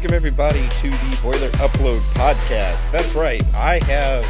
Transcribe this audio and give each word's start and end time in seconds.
Welcome, 0.00 0.16
everybody, 0.16 0.66
to 0.80 0.88
the 0.88 1.18
Boiler 1.22 1.50
Upload 1.58 2.00
Podcast. 2.14 2.90
That's 2.90 3.14
right, 3.14 3.44
I 3.54 3.84
have 3.84 4.24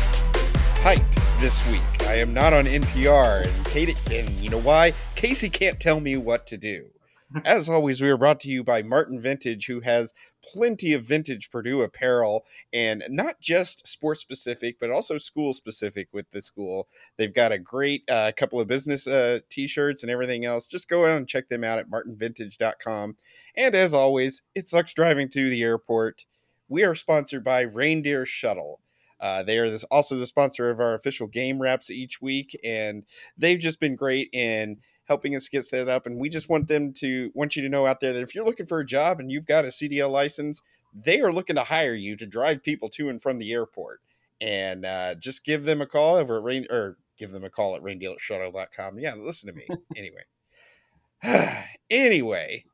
hype 0.83 1.07
this 1.39 1.65
week. 1.71 2.09
I 2.09 2.15
am 2.15 2.35
not 2.35 2.53
on 2.53 2.65
NPR, 2.65 3.47
and 3.47 3.67
Katie, 3.67 3.95
and 4.11 4.29
you 4.31 4.51
know 4.51 4.59
why? 4.59 4.95
Casey 5.15 5.49
can't 5.49 5.79
tell 5.79 6.01
me 6.01 6.17
what 6.17 6.45
to 6.49 6.57
do. 6.57 6.87
As 7.45 7.69
always, 7.69 8.03
we 8.03 8.09
are 8.09 8.17
brought 8.17 8.41
to 8.41 8.51
you 8.51 8.65
by 8.65 8.83
Martin 8.83 9.21
Vintage, 9.21 9.67
who 9.67 9.79
has 9.79 10.13
plenty 10.53 10.93
of 10.93 11.05
vintage 11.05 11.51
Purdue 11.51 11.83
apparel 11.83 12.45
and 12.73 13.05
not 13.09 13.41
just 13.41 13.87
sports 13.87 14.21
specific, 14.21 14.79
but 14.81 14.91
also 14.91 15.19
school 15.19 15.53
specific 15.53 16.09
with 16.13 16.31
the 16.31 16.43
school. 16.43 16.89
They've 17.17 17.33
got 17.35 17.53
a 17.53 17.59
great 17.59 18.09
uh, 18.11 18.33
couple 18.37 18.61
of 18.61 18.69
business 18.69 19.07
uh, 19.07 19.41
t 19.49 19.67
shirts 19.67 20.03
and 20.03 20.11
everything 20.11 20.45
else. 20.45 20.67
Just 20.67 20.89
go 20.89 21.07
out 21.07 21.17
and 21.17 21.29
check 21.29 21.49
them 21.49 21.65
out 21.65 21.79
at 21.79 21.91
martinvintage.com. 21.91 23.17
And 23.57 23.75
as 23.75 23.95
always, 23.95 24.43
it 24.55 24.69
sucks 24.69 24.95
driving 24.95 25.29
to 25.31 25.51
the 25.51 25.63
airport. 25.63 26.27
We 26.69 26.85
are 26.85 26.95
sponsored 26.95 27.45
by 27.45 27.63
Reindeer 27.63 28.27
Shuttle. 28.27 28.81
Uh, 29.21 29.43
they 29.43 29.59
are 29.59 29.69
this, 29.69 29.85
also 29.85 30.17
the 30.17 30.27
sponsor 30.27 30.71
of 30.71 30.81
our 30.81 30.95
official 30.95 31.27
game 31.27 31.61
wraps 31.61 31.91
each 31.91 32.23
week, 32.23 32.59
and 32.65 33.05
they've 33.37 33.59
just 33.59 33.79
been 33.79 33.95
great 33.95 34.31
in 34.33 34.79
helping 35.11 35.35
us 35.35 35.49
get 35.49 35.65
set 35.65 35.89
up. 35.89 36.07
And 36.07 36.19
we 36.19 36.29
just 36.29 36.49
want 36.49 36.69
them 36.69 36.93
to 36.95 37.33
want 37.35 37.57
you 37.57 37.63
to 37.63 37.69
know 37.69 37.85
out 37.85 37.99
there 37.99 38.13
that 38.13 38.23
if 38.23 38.33
you're 38.33 38.45
looking 38.45 38.65
for 38.65 38.79
a 38.79 38.87
job 38.87 39.19
and 39.19 39.31
you've 39.31 39.45
got 39.45 39.65
a 39.65 39.69
CDL 39.69 40.09
license, 40.09 40.63
they 40.95 41.21
are 41.21 41.33
looking 41.33 41.57
to 41.57 41.65
hire 41.65 41.95
you 41.95 42.17
to 42.17 42.27
drive 42.27 42.63
people 42.63 42.89
to 42.91 43.09
and 43.09 43.21
from 43.21 43.39
the 43.39 43.53
airport. 43.53 44.01
And 44.41 44.87
uh, 44.87 45.17
just 45.17 45.45
give 45.45 45.65
them 45.65 45.83
a 45.83 45.87
call 45.87 46.15
over 46.15 46.39
at 46.39 46.45
Rain 46.45 46.65
or 46.71 46.97
give 47.19 47.33
them 47.33 47.43
a 47.43 47.51
call 47.51 47.75
at 47.75 47.83
reindeershuttle.com. 47.83 49.01
Yeah, 49.01 49.15
listen 49.17 49.53
to 49.53 49.55
me. 49.55 49.67
anyway. 49.97 51.67
anyway, 51.91 52.65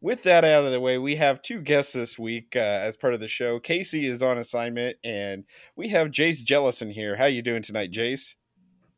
with 0.00 0.24
that 0.24 0.44
out 0.44 0.64
of 0.64 0.72
the 0.72 0.80
way, 0.80 0.98
we 0.98 1.14
have 1.16 1.40
two 1.40 1.60
guests 1.60 1.92
this 1.92 2.18
week 2.18 2.54
uh, 2.56 2.58
as 2.58 2.96
part 2.96 3.14
of 3.14 3.20
the 3.20 3.28
show. 3.28 3.60
Casey 3.60 4.06
is 4.06 4.24
on 4.24 4.38
assignment, 4.38 4.96
and 5.04 5.44
we 5.76 5.90
have 5.90 6.08
Jace 6.08 6.44
Jellison 6.44 6.90
here. 6.90 7.16
How 7.16 7.24
are 7.24 7.28
you 7.28 7.42
doing 7.42 7.62
tonight, 7.62 7.92
Jace? 7.92 8.34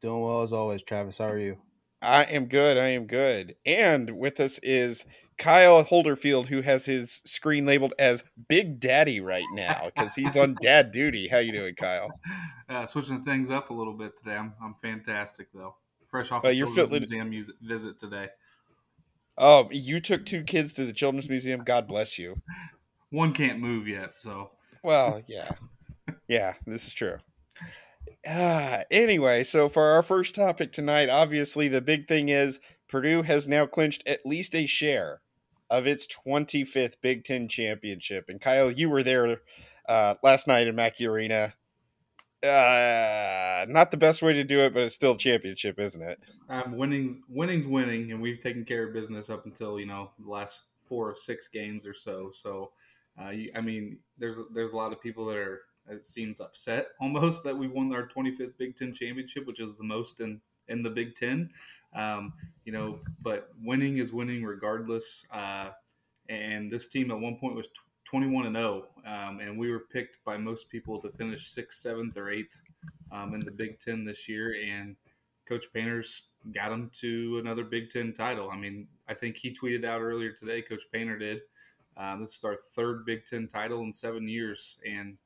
Doing 0.00 0.22
well 0.22 0.42
as 0.42 0.55
always, 0.55 0.83
Travis. 0.83 1.19
How 1.19 1.28
are 1.28 1.39
you? 1.39 1.59
I 2.00 2.22
am 2.24 2.46
good. 2.46 2.77
I 2.78 2.88
am 2.88 3.06
good. 3.06 3.56
And 3.66 4.16
with 4.18 4.38
us 4.41 4.58
is 4.62 5.04
Kyle 5.36 5.84
Holderfield, 5.84 6.46
who 6.46 6.62
has 6.62 6.86
his 6.86 7.22
screen 7.24 7.66
labeled 7.66 7.94
as 7.98 8.22
Big 8.48 8.78
Daddy 8.80 9.20
right 9.20 9.44
now 9.52 9.91
because 9.94 10.14
he's 10.14 10.36
on 10.36 10.56
dad 10.62 10.91
duty. 10.92 11.28
How 11.28 11.38
you 11.38 11.52
doing, 11.52 11.74
Kyle? 11.74 12.10
Uh, 12.69 12.86
switching 12.86 13.22
things 13.24 13.50
up 13.50 13.70
a 13.70 13.74
little 13.74 13.94
bit 13.94 14.16
today. 14.19 14.36
I'm, 14.36 14.54
I'm 14.62 14.76
fantastic 14.82 15.48
though. 15.52 15.74
Fresh 16.08 16.30
off 16.32 16.44
Uh, 16.44 16.48
you're 16.48 16.66
children's 16.74 17.10
feeling- 17.10 17.28
museum 17.30 17.54
mus- 17.60 17.69
visit 17.69 17.98
today. 17.98 18.28
Oh, 19.36 19.69
you 19.70 20.00
took 20.00 20.26
two 20.26 20.42
kids 20.42 20.72
to 20.74 20.84
the 20.84 20.92
Children's 20.92 21.28
Museum. 21.28 21.62
God 21.62 21.86
bless 21.86 22.19
you. 22.19 22.41
One 23.10 23.32
can't 23.32 23.60
move 23.60 23.86
yet, 23.86 24.19
so 24.19 24.50
Well, 24.82 25.22
yeah. 25.28 25.52
Yeah, 26.26 26.54
this 26.66 26.88
is 26.88 26.92
true. 26.94 27.19
Ah, 28.31 28.83
anyway, 28.91 29.43
so 29.43 29.71
for 29.71 29.84
our 29.84 30.03
first 30.03 30.34
topic 30.34 30.71
tonight, 30.71 31.09
obviously 31.09 31.67
the 31.67 31.81
big 31.81 32.07
thing 32.07 32.29
is 32.29 32.61
Purdue 32.87 33.23
has 33.23 33.48
now 33.48 33.65
clinched 33.65 34.07
at 34.07 34.27
least 34.27 34.55
a 34.55 34.67
share 34.67 35.23
of 35.71 35.87
its 35.87 36.07
25th 36.07 36.97
Big 37.01 37.25
Ten 37.25 37.49
championship. 37.49 38.27
And 38.29 38.39
Kyle, 38.39 38.71
you 38.71 38.91
were 38.91 39.03
there 39.03 39.41
uh, 39.89 40.17
last 40.23 40.47
night 40.47 40.67
in 40.67 40.77
Mackey 40.77 41.06
Arena. 41.06 41.55
Uh, 42.43 43.65
not 43.67 43.91
the 43.91 43.97
best 43.97 44.21
way 44.21 44.34
to 44.34 44.45
do 44.45 44.61
it, 44.61 44.75
but 44.75 44.83
it's 44.83 44.95
still 44.95 45.17
championship, 45.17 45.79
isn't 45.79 46.03
it? 46.03 46.21
um, 46.51 46.77
winning's 46.77 47.17
winning's 47.31 47.67
winning, 47.67 48.12
and 48.12 48.21
we've 48.21 48.41
taken 48.41 48.65
care 48.65 48.87
of 48.87 48.93
business 48.93 49.31
up 49.31 49.47
until 49.47 49.81
you 49.81 49.87
know 49.87 50.11
the 50.23 50.31
last 50.31 50.65
four 50.84 51.11
or 51.11 51.17
six 51.17 51.49
games 51.49 51.87
or 51.87 51.94
so. 51.94 52.31
So, 52.33 52.72
uh, 53.21 53.31
you, 53.31 53.50
I 53.56 53.62
mean, 53.62 53.99
there's 54.19 54.41
there's 54.53 54.71
a 54.71 54.77
lot 54.77 54.93
of 54.93 55.00
people 55.03 55.27
that 55.27 55.37
are 55.37 55.62
it 55.91 56.06
seems 56.06 56.41
upset 56.41 56.88
almost 57.00 57.44
that 57.44 57.56
we 57.56 57.69
won 57.69 57.93
our 57.93 58.09
25th 58.09 58.56
Big 58.59 58.76
Ten 58.76 58.93
championship, 58.93 59.47
which 59.47 59.60
is 59.60 59.75
the 59.75 59.84
most 59.84 60.21
in 60.21 60.41
in 60.69 60.82
the 60.82 60.91
Big 60.91 61.16
Ten. 61.16 61.50
Um, 61.94 62.34
you 62.65 62.72
know, 62.72 63.00
but 63.22 63.50
winning 63.62 63.99
is 63.99 64.12
winning 64.12 64.44
regardless. 64.44 65.26
Uh, 65.32 65.71
and 66.28 66.71
this 66.71 66.88
team 66.88 67.10
at 67.10 67.19
one 67.19 67.37
point 67.37 67.54
was 67.54 67.69
21 68.04 68.47
and 68.47 68.56
0, 68.56 68.84
um, 69.06 69.41
and 69.41 69.59
we 69.59 69.71
were 69.71 69.81
picked 69.81 70.19
by 70.25 70.37
most 70.37 70.69
people 70.69 71.00
to 71.00 71.10
finish 71.10 71.50
sixth, 71.50 71.81
seventh, 71.81 72.16
or 72.16 72.31
eighth 72.31 72.60
um, 73.12 73.34
in 73.34 73.41
the 73.41 73.50
Big 73.50 73.78
Ten 73.78 74.05
this 74.05 74.28
year. 74.28 74.55
And 74.66 74.97
Coach 75.47 75.66
Painter's 75.72 76.28
got 76.55 76.70
them 76.70 76.91
to 77.00 77.38
another 77.38 77.65
Big 77.65 77.91
Ten 77.91 78.12
title. 78.12 78.50
I 78.50 78.56
mean, 78.56 78.87
I 79.09 79.15
think 79.15 79.37
he 79.37 79.55
tweeted 79.55 79.84
out 79.84 80.00
earlier 80.00 80.32
today. 80.32 80.62
Coach 80.62 80.84
Painter 80.93 81.19
did. 81.19 81.41
Um, 81.97 82.20
this 82.20 82.37
is 82.37 82.44
our 82.44 82.59
third 82.75 83.05
Big 83.05 83.25
Ten 83.25 83.49
title 83.49 83.82
in 83.82 83.93
seven 83.93 84.28
years, 84.28 84.78
and 84.88 85.16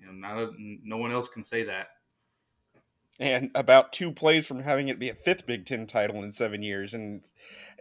you 0.00 0.06
know, 0.06 0.12
not 0.12 0.38
a, 0.38 0.50
no 0.58 0.96
one 0.96 1.12
else 1.12 1.28
can 1.28 1.44
say 1.44 1.64
that. 1.64 1.88
and 3.18 3.50
about 3.54 3.92
two 3.92 4.12
plays 4.12 4.46
from 4.46 4.62
having 4.62 4.88
it 4.88 4.98
be 4.98 5.10
a 5.10 5.14
fifth 5.14 5.46
Big 5.46 5.66
Ten 5.66 5.86
title 5.86 6.22
in 6.22 6.32
seven 6.32 6.62
years. 6.62 6.94
And 6.94 7.22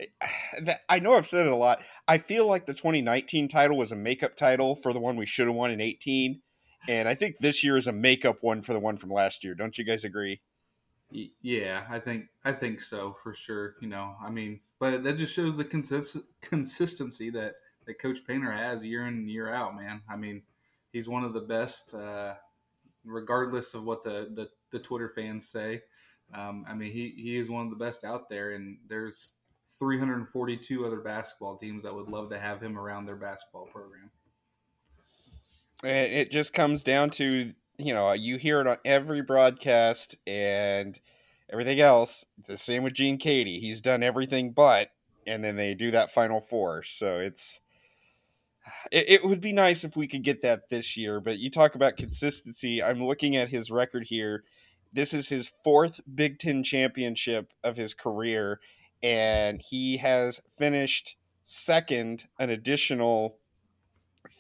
that, 0.62 0.82
I 0.90 1.00
know 1.00 1.14
I've 1.14 1.28
said 1.28 1.46
it 1.46 1.52
a 1.52 1.56
lot. 1.56 1.82
I 2.08 2.18
feel 2.18 2.48
like 2.48 2.66
the 2.66 2.74
2019 2.74 3.48
title 3.48 3.78
was 3.78 3.92
a 3.92 3.96
makeup 3.96 4.36
title 4.36 4.76
for 4.76 4.94
the 4.94 5.00
one 5.00 5.16
we 5.16 5.26
should 5.26 5.48
have 5.48 5.56
won 5.56 5.72
in 5.72 5.82
18. 5.82 6.42
And 6.88 7.08
I 7.08 7.16
think 7.16 7.38
this 7.40 7.64
year 7.64 7.78
is 7.78 7.88
a 7.88 7.92
makeup 7.92 8.38
one 8.42 8.62
for 8.62 8.74
the 8.74 8.80
one 8.80 8.98
from 8.98 9.12
last 9.12 9.44
year. 9.44 9.54
Don't 9.54 9.78
you 9.78 9.84
guys 9.84 10.04
agree? 10.04 10.42
Yeah, 11.12 11.86
I 11.90 12.00
think 12.00 12.28
I 12.46 12.52
think 12.52 12.82
so 12.82 13.16
for 13.24 13.34
sure. 13.34 13.76
You 13.82 13.88
know, 13.88 14.16
I 14.24 14.30
mean, 14.30 14.60
but 14.80 15.04
that 15.04 15.18
just 15.18 15.34
shows 15.34 15.58
the 15.58 15.66
consist- 15.66 16.18
consistency 16.42 17.32
that 17.32 17.56
that 17.86 18.00
Coach 18.00 18.20
Painter 18.26 18.52
has 18.52 18.86
year 18.86 19.08
in 19.08 19.16
and 19.16 19.30
year 19.30 19.52
out. 19.52 19.76
Man, 19.76 20.02
I 20.08 20.16
mean, 20.16 20.44
he's 20.92 21.10
one 21.10 21.24
of 21.24 21.34
the 21.34 21.42
best, 21.42 21.94
uh, 21.94 22.34
regardless 23.06 23.74
of 23.74 23.84
what 23.84 24.04
the 24.04 24.30
the, 24.36 24.50
the 24.72 24.80
Twitter 24.80 25.10
fans 25.10 25.48
say. 25.48 25.82
Um, 26.34 26.66
I 26.68 26.74
mean, 26.74 26.92
he 26.92 27.14
he 27.18 27.38
is 27.38 27.50
one 27.50 27.66
of 27.66 27.70
the 27.70 27.84
best 27.84 28.04
out 28.04 28.30
there, 28.30 28.52
and 28.52 28.78
there's 28.88 29.34
342 29.80 30.86
other 30.86 31.00
basketball 31.00 31.58
teams 31.58 31.84
that 31.84 31.96
would 31.96 32.10
love 32.10 32.30
to 32.30 32.38
have 32.38 32.62
him 32.62 32.78
around 32.78 33.06
their 33.06 33.16
basketball 33.16 33.66
program. 33.66 34.12
It 35.82 36.30
just 36.30 36.54
comes 36.54 36.84
down 36.84 37.12
to, 37.12 37.54
you 37.78 37.94
know, 37.94 38.12
you 38.12 38.36
hear 38.36 38.60
it 38.60 38.68
on 38.68 38.78
every 38.84 39.22
broadcast 39.22 40.18
and 40.28 41.00
everything 41.50 41.80
else. 41.80 42.26
The 42.46 42.58
same 42.58 42.84
with 42.84 42.94
Gene 42.94 43.18
Keady. 43.18 43.62
He's 43.62 43.80
done 43.80 44.04
everything 44.04 44.52
but, 44.52 44.90
and 45.26 45.42
then 45.42 45.56
they 45.56 45.74
do 45.74 45.92
that 45.92 46.12
final 46.12 46.42
four. 46.42 46.84
So 46.84 47.20
it's, 47.20 47.62
it, 48.92 49.10
it 49.10 49.24
would 49.24 49.42
be 49.42 49.54
nice 49.54 49.84
if 49.84 49.96
we 49.96 50.08
could 50.08 50.24
get 50.24 50.42
that 50.42 50.70
this 50.70 50.98
year. 50.98 51.20
But 51.20 51.40
you 51.40 51.50
talk 51.50 51.76
about 51.76 51.98
consistency. 51.98 52.82
I'm 52.82 53.04
looking 53.04 53.36
at 53.36 53.50
his 53.50 53.72
record 53.72 54.06
here. 54.08 54.44
This 54.92 55.14
is 55.14 55.30
his 55.30 55.52
fourth 55.64 56.02
Big 56.14 56.40
Ten 56.40 56.64
championship 56.64 57.54
of 57.64 57.78
his 57.78 57.94
career, 57.94 58.60
and 59.04 59.62
he 59.70 59.98
has 59.98 60.42
finished 60.58 61.16
second 61.44 62.26
an 62.40 62.50
additional 62.50 63.38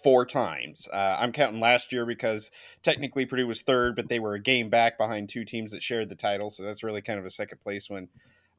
four 0.03 0.25
times. 0.25 0.87
Uh, 0.91 1.17
I'm 1.19 1.31
counting 1.31 1.59
last 1.59 1.91
year 1.91 2.05
because 2.05 2.51
technically 2.83 3.25
Purdue 3.25 3.47
was 3.47 3.61
third, 3.61 3.95
but 3.95 4.09
they 4.09 4.19
were 4.19 4.33
a 4.33 4.41
game 4.41 4.69
back 4.69 4.97
behind 4.97 5.29
two 5.29 5.45
teams 5.45 5.71
that 5.71 5.83
shared 5.83 6.09
the 6.09 6.15
title, 6.15 6.49
so 6.49 6.63
that's 6.63 6.83
really 6.83 7.01
kind 7.01 7.19
of 7.19 7.25
a 7.25 7.31
second 7.31 7.59
place 7.61 7.89
win. 7.89 8.09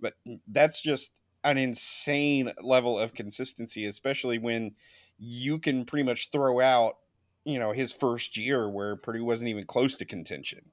But 0.00 0.14
that's 0.48 0.80
just 0.80 1.12
an 1.44 1.58
insane 1.58 2.52
level 2.62 2.98
of 2.98 3.14
consistency, 3.14 3.84
especially 3.84 4.38
when 4.38 4.72
you 5.20 5.58
can 5.58 5.84
pretty 5.84 6.02
much 6.02 6.30
throw 6.32 6.60
out, 6.60 6.96
you 7.44 7.58
know, 7.58 7.72
his 7.72 7.92
first 7.92 8.36
year 8.36 8.68
where 8.68 8.96
Purdue 8.96 9.24
wasn't 9.24 9.50
even 9.50 9.64
close 9.64 9.96
to 9.98 10.04
contention. 10.04 10.70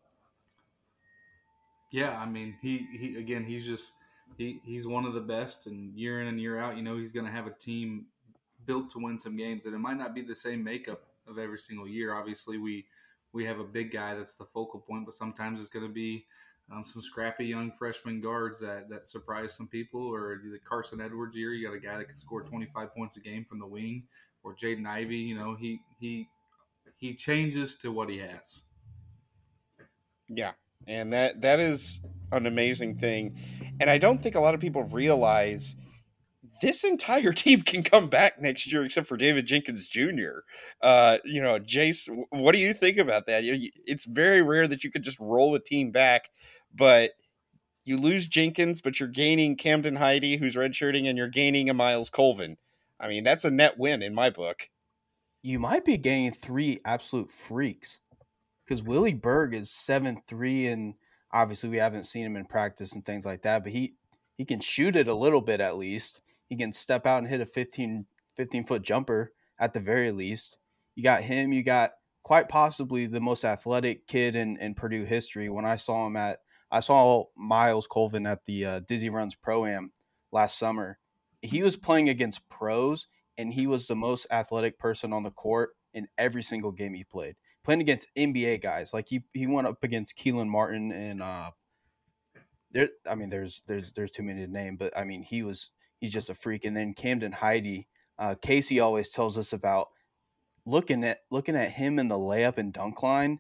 Yeah, 1.92 2.18
I 2.18 2.26
mean, 2.26 2.56
he, 2.62 2.88
he 2.92 3.18
again, 3.18 3.44
he's 3.44 3.66
just 3.66 3.94
he, 4.38 4.62
he's 4.64 4.88
one 4.88 5.06
of 5.06 5.14
the 5.14 5.22
best, 5.22 5.68
and 5.68 5.94
year 5.96 6.22
in 6.22 6.28
and 6.28 6.40
year 6.40 6.60
out, 6.60 6.78
you 6.78 6.84
know, 6.84 6.98
he's 6.98 7.12
going 7.12 7.26
to 7.26 7.32
have 7.32 7.48
a 7.48 7.52
team 7.52 8.06
built 8.66 8.90
to 8.92 9.00
win 9.00 9.20
some 9.20 9.36
games, 9.36 9.66
and 9.66 9.76
it 9.76 9.80
might 9.80 9.98
not 9.98 10.16
be 10.16 10.22
the 10.22 10.36
same 10.36 10.64
makeup 10.64 11.04
of 11.28 11.38
every 11.38 11.58
single 11.58 11.88
year. 11.88 12.14
Obviously, 12.14 12.58
we 12.58 12.86
we 13.34 13.46
have 13.46 13.60
a 13.60 13.64
big 13.64 13.92
guy 13.92 14.16
that's 14.16 14.36
the 14.36 14.46
focal 14.46 14.80
point, 14.80 15.06
but 15.06 15.14
sometimes 15.14 15.60
it's 15.60 15.70
going 15.70 15.86
to 15.86 15.94
be 15.94 16.26
um, 16.72 16.84
some 16.86 17.02
scrappy 17.02 17.46
young 17.46 17.72
freshman 17.78 18.22
guards 18.22 18.60
that 18.60 18.90
that 18.90 19.08
surprise 19.08 19.54
some 19.54 19.68
people, 19.68 20.02
or 20.02 20.42
the 20.44 20.60
Carson 20.60 21.02
Edwards 21.02 21.36
year, 21.36 21.54
you 21.54 21.68
got 21.68 21.76
a 21.76 21.80
guy 21.80 21.98
that 21.98 22.10
can 22.10 22.18
score 22.18 22.44
25 22.44 22.94
points 22.94 23.18
a 23.18 23.22
game 23.22 23.46
from 23.48 23.60
the 23.60 23.68
wing, 23.68 24.04
or 24.48 24.56
Jaden 24.56 24.88
Ivey. 24.88 25.18
You 25.18 25.36
know, 25.38 25.56
he 25.56 25.82
he 26.00 26.28
he 26.98 27.14
changes 27.14 27.76
to 27.78 27.92
what 27.92 28.10
he 28.10 28.18
has. 28.20 28.62
Yeah, 30.30 30.54
and 30.88 31.12
that 31.14 31.42
that 31.42 31.60
is 31.60 32.00
an 32.32 32.46
amazing 32.46 32.98
thing, 32.98 33.38
and 33.80 33.90
I 33.90 33.98
don't 33.98 34.24
think 34.24 34.36
a 34.36 34.40
lot 34.40 34.54
of 34.54 34.60
people 34.60 34.84
realize 34.84 35.76
this 36.62 36.84
entire 36.84 37.34
team 37.44 37.62
can 37.62 37.84
come 37.84 38.08
back 38.08 38.42
next 38.42 38.72
year, 38.72 38.84
except 38.86 39.08
for 39.08 39.18
David 39.18 39.46
Jenkins 39.46 39.88
Jr. 39.88 40.40
Uh, 40.82 41.18
you 41.24 41.42
know, 41.42 41.60
Jace, 41.60 42.08
what 42.30 42.54
do 42.54 42.60
you 42.60 42.74
think 42.74 42.98
about 42.98 43.26
that? 43.28 43.44
It's 43.86 44.06
very 44.06 44.42
rare 44.42 44.68
that 44.68 44.84
you 44.84 44.92
could 44.92 45.04
just 45.04 45.20
roll 45.20 45.56
a 45.56 45.60
team 45.60 45.92
back, 45.92 46.30
but 46.74 47.12
you 47.86 47.98
lose 47.98 48.28
Jenkins, 48.28 48.82
but 48.82 49.00
you're 49.00 49.08
gaining 49.08 49.56
Camden 49.56 49.96
Heide, 49.96 50.40
who's 50.40 50.56
redshirting, 50.56 51.08
and 51.08 51.18
you're 51.18 51.30
gaining 51.30 51.70
a 51.70 51.74
Myles 51.74 52.10
Colvin. 52.10 52.58
I 53.00 53.08
mean, 53.08 53.24
that's 53.24 53.46
a 53.46 53.52
net 53.52 53.78
win 53.78 54.02
in 54.02 54.14
my 54.16 54.30
book. 54.30 54.70
you 55.44 55.60
might 55.60 55.86
be 55.86 55.98
getting 55.98 56.32
three 56.32 56.80
absolute 56.86 57.32
freaks 57.32 58.00
because 58.66 58.84
Willie 58.84 59.14
Berg 59.14 59.54
is 59.54 59.72
seven 59.72 60.18
three, 60.28 60.68
and 60.68 60.96
obviously 61.32 61.70
we 61.70 61.78
haven't 61.78 62.06
seen 62.06 62.26
him 62.26 62.36
in 62.36 62.46
practice 62.46 62.94
and 62.94 63.06
things 63.06 63.26
like 63.26 63.44
that, 63.44 63.64
but 63.64 63.72
he 63.72 63.96
he 64.38 64.46
can 64.46 64.60
shoot 64.60 64.96
it 64.96 65.08
a 65.08 65.14
little 65.16 65.42
bit 65.42 65.62
at 65.62 65.78
least. 65.78 66.22
He 66.48 66.56
can 66.58 66.74
step 66.74 67.06
out 67.06 67.20
and 67.20 67.28
hit 67.28 67.42
a 67.42 67.46
15, 67.46 68.06
15 68.36 68.64
foot 68.66 68.82
jumper 68.84 69.32
at 69.60 69.74
the 69.74 69.80
very 69.80 70.12
least. 70.12 70.58
You 70.96 71.04
got 71.04 71.24
him. 71.24 71.54
You 71.54 71.64
got 71.64 71.92
quite 72.24 72.50
possibly 72.50 73.06
the 73.06 73.22
most 73.22 73.46
athletic 73.46 74.08
kid 74.08 74.36
in, 74.36 74.58
in 74.58 74.76
Purdue 74.76 75.06
history. 75.06 75.50
When 75.50 75.66
I 75.66 75.76
saw 75.78 76.06
him 76.08 76.16
at, 76.16 76.40
I 76.72 76.82
saw 76.82 77.26
Myles 77.36 77.88
Colvin 77.88 78.28
at 78.28 78.46
the 78.46 78.66
uh, 78.66 78.80
Dizzy 78.82 79.10
Runs 79.10 79.36
Pro 79.36 79.66
Am 79.66 79.92
last 80.32 80.58
summer. 80.60 81.00
He 81.48 81.64
was 81.64 81.76
playing 81.76 82.10
against 82.10 82.50
pros, 82.50 83.08
and 83.38 83.54
he 83.54 83.68
was 83.68 83.88
the 83.88 83.96
most 83.96 84.28
athletic 84.32 84.78
person 84.78 85.14
on 85.14 85.24
the 85.24 85.32
court 85.32 85.72
in 85.94 86.08
every 86.18 86.44
single 86.44 86.72
game 86.72 86.94
he 86.94 87.04
played. 87.04 87.36
Playing 87.64 87.82
against 87.82 88.08
NBA 88.16 88.62
guys, 88.62 88.94
like 88.94 89.10
he 89.10 89.24
he 89.34 89.48
went 89.48 89.68
up 89.68 89.84
against 89.84 90.18
Kelan 90.18 90.48
Martin 90.48 90.92
and 90.92 91.22
uh, 91.22 91.52
there. 92.72 92.90
I 93.10 93.16
mean, 93.16 93.30
there's 93.30 93.62
there's 93.68 93.92
there's 93.92 94.12
too 94.12 94.24
many 94.24 94.46
to 94.46 94.52
name, 94.52 94.78
but 94.78 94.98
I 94.98 95.04
mean, 95.04 95.24
he 95.24 95.44
was 95.44 95.70
he's 96.00 96.14
just 96.14 96.30
a 96.30 96.34
freak. 96.34 96.66
And 96.66 96.76
then 96.76 96.94
Camden 96.94 97.34
Heide, 97.34 97.86
uh, 98.18 98.36
Casey 98.42 98.80
always 98.80 99.10
tells 99.10 99.38
us 99.38 99.54
about 99.54 99.90
looking 100.66 101.04
at 101.04 101.22
looking 101.32 101.56
at 101.56 101.72
him 101.72 102.00
in 102.00 102.08
the 102.08 102.16
layup 102.16 102.58
and 102.58 102.72
dunk 102.74 103.02
line. 103.04 103.40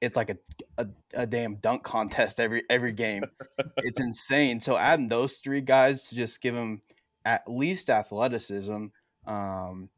It's 0.00 0.16
like 0.16 0.30
a, 0.30 0.38
a, 0.78 0.86
a 1.12 1.26
damn 1.26 1.56
dunk 1.56 1.82
contest 1.82 2.40
every 2.40 2.62
every 2.70 2.92
game. 2.92 3.24
it's 3.78 4.00
insane. 4.00 4.60
So 4.60 4.76
adding 4.76 5.08
those 5.08 5.36
three 5.36 5.60
guys 5.60 6.08
to 6.08 6.14
just 6.14 6.40
give 6.40 6.54
him 6.54 6.80
at 7.24 7.42
least 7.48 7.90
athleticism, 7.90 8.86
um, 9.26 9.90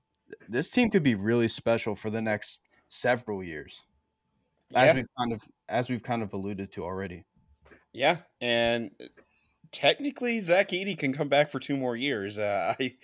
this 0.48 0.70
team 0.70 0.90
could 0.90 1.02
be 1.02 1.14
really 1.14 1.48
special 1.48 1.94
for 1.94 2.10
the 2.10 2.22
next 2.22 2.60
several 2.88 3.42
years. 3.42 3.82
As 4.74 4.88
yeah. 4.88 4.94
we've 4.94 5.14
kind 5.18 5.32
of 5.32 5.42
as 5.68 5.90
we've 5.90 6.02
kind 6.02 6.22
of 6.22 6.32
alluded 6.32 6.72
to 6.72 6.84
already. 6.84 7.24
Yeah, 7.92 8.18
and 8.40 8.90
technically 9.70 10.40
Zach 10.40 10.70
Edey 10.70 10.96
can 10.98 11.12
come 11.12 11.28
back 11.28 11.50
for 11.50 11.58
two 11.58 11.76
more 11.76 11.96
years. 11.96 12.38
Uh, 12.38 12.74
I 12.80 12.94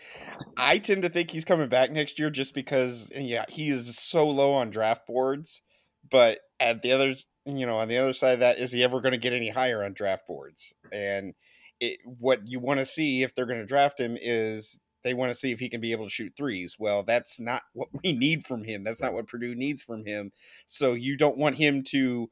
I 0.56 0.78
tend 0.78 1.02
to 1.02 1.08
think 1.08 1.30
he's 1.30 1.44
coming 1.44 1.68
back 1.68 1.90
next 1.90 2.18
year 2.18 2.30
just 2.30 2.54
because 2.54 3.12
yeah 3.16 3.44
he 3.48 3.68
is 3.68 3.98
so 3.98 4.28
low 4.28 4.54
on 4.54 4.70
draft 4.70 5.06
boards. 5.06 5.62
But 6.08 6.40
at 6.60 6.82
the 6.82 6.92
other 6.92 7.14
you 7.44 7.66
know 7.66 7.78
on 7.78 7.88
the 7.88 7.98
other 7.98 8.12
side 8.12 8.34
of 8.34 8.40
that 8.40 8.58
is 8.58 8.72
he 8.72 8.84
ever 8.84 9.00
going 9.00 9.12
to 9.12 9.18
get 9.18 9.32
any 9.32 9.50
higher 9.50 9.84
on 9.84 9.92
draft 9.94 10.26
boards? 10.26 10.74
And 10.92 11.34
it, 11.80 12.00
what 12.04 12.48
you 12.48 12.60
want 12.60 12.80
to 12.80 12.86
see 12.86 13.22
if 13.22 13.34
they're 13.34 13.46
going 13.46 13.60
to 13.60 13.66
draft 13.66 14.00
him 14.00 14.16
is 14.20 14.80
they 15.04 15.14
want 15.14 15.30
to 15.30 15.38
see 15.38 15.52
if 15.52 15.60
he 15.60 15.68
can 15.68 15.80
be 15.80 15.92
able 15.92 16.04
to 16.04 16.10
shoot 16.10 16.34
threes. 16.36 16.76
Well, 16.78 17.02
that's 17.02 17.38
not 17.38 17.62
what 17.72 17.88
we 18.02 18.12
need 18.12 18.44
from 18.44 18.64
him. 18.64 18.84
That's 18.84 19.02
not 19.02 19.12
what 19.12 19.26
Purdue 19.26 19.54
needs 19.54 19.82
from 19.82 20.04
him. 20.04 20.32
So 20.66 20.92
you 20.92 21.16
don't 21.16 21.38
want 21.38 21.56
him 21.56 21.82
to 21.84 22.30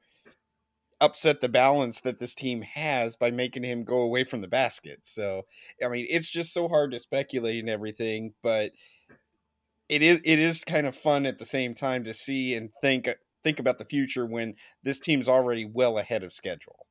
upset 1.00 1.40
the 1.40 1.48
balance 1.48 2.00
that 2.00 2.18
this 2.18 2.34
team 2.34 2.62
has 2.62 3.16
by 3.16 3.30
making 3.30 3.62
him 3.62 3.84
go 3.84 4.00
away 4.00 4.24
from 4.24 4.40
the 4.40 4.48
basket. 4.48 5.00
So, 5.02 5.42
I 5.84 5.88
mean, 5.88 6.06
it's 6.08 6.30
just 6.30 6.52
so 6.52 6.68
hard 6.68 6.90
to 6.92 6.98
speculate 6.98 7.60
and 7.60 7.68
everything, 7.68 8.32
but 8.42 8.72
it 9.88 10.02
is 10.02 10.20
it 10.24 10.38
is 10.38 10.64
kind 10.64 10.86
of 10.86 10.96
fun 10.96 11.26
at 11.26 11.38
the 11.38 11.44
same 11.44 11.74
time 11.74 12.02
to 12.04 12.14
see 12.14 12.54
and 12.54 12.70
think 12.82 13.08
think 13.44 13.60
about 13.60 13.78
the 13.78 13.84
future 13.84 14.26
when 14.26 14.54
this 14.82 14.98
team's 14.98 15.28
already 15.28 15.64
well 15.64 15.98
ahead 15.98 16.24
of 16.24 16.32
schedule. 16.32 16.85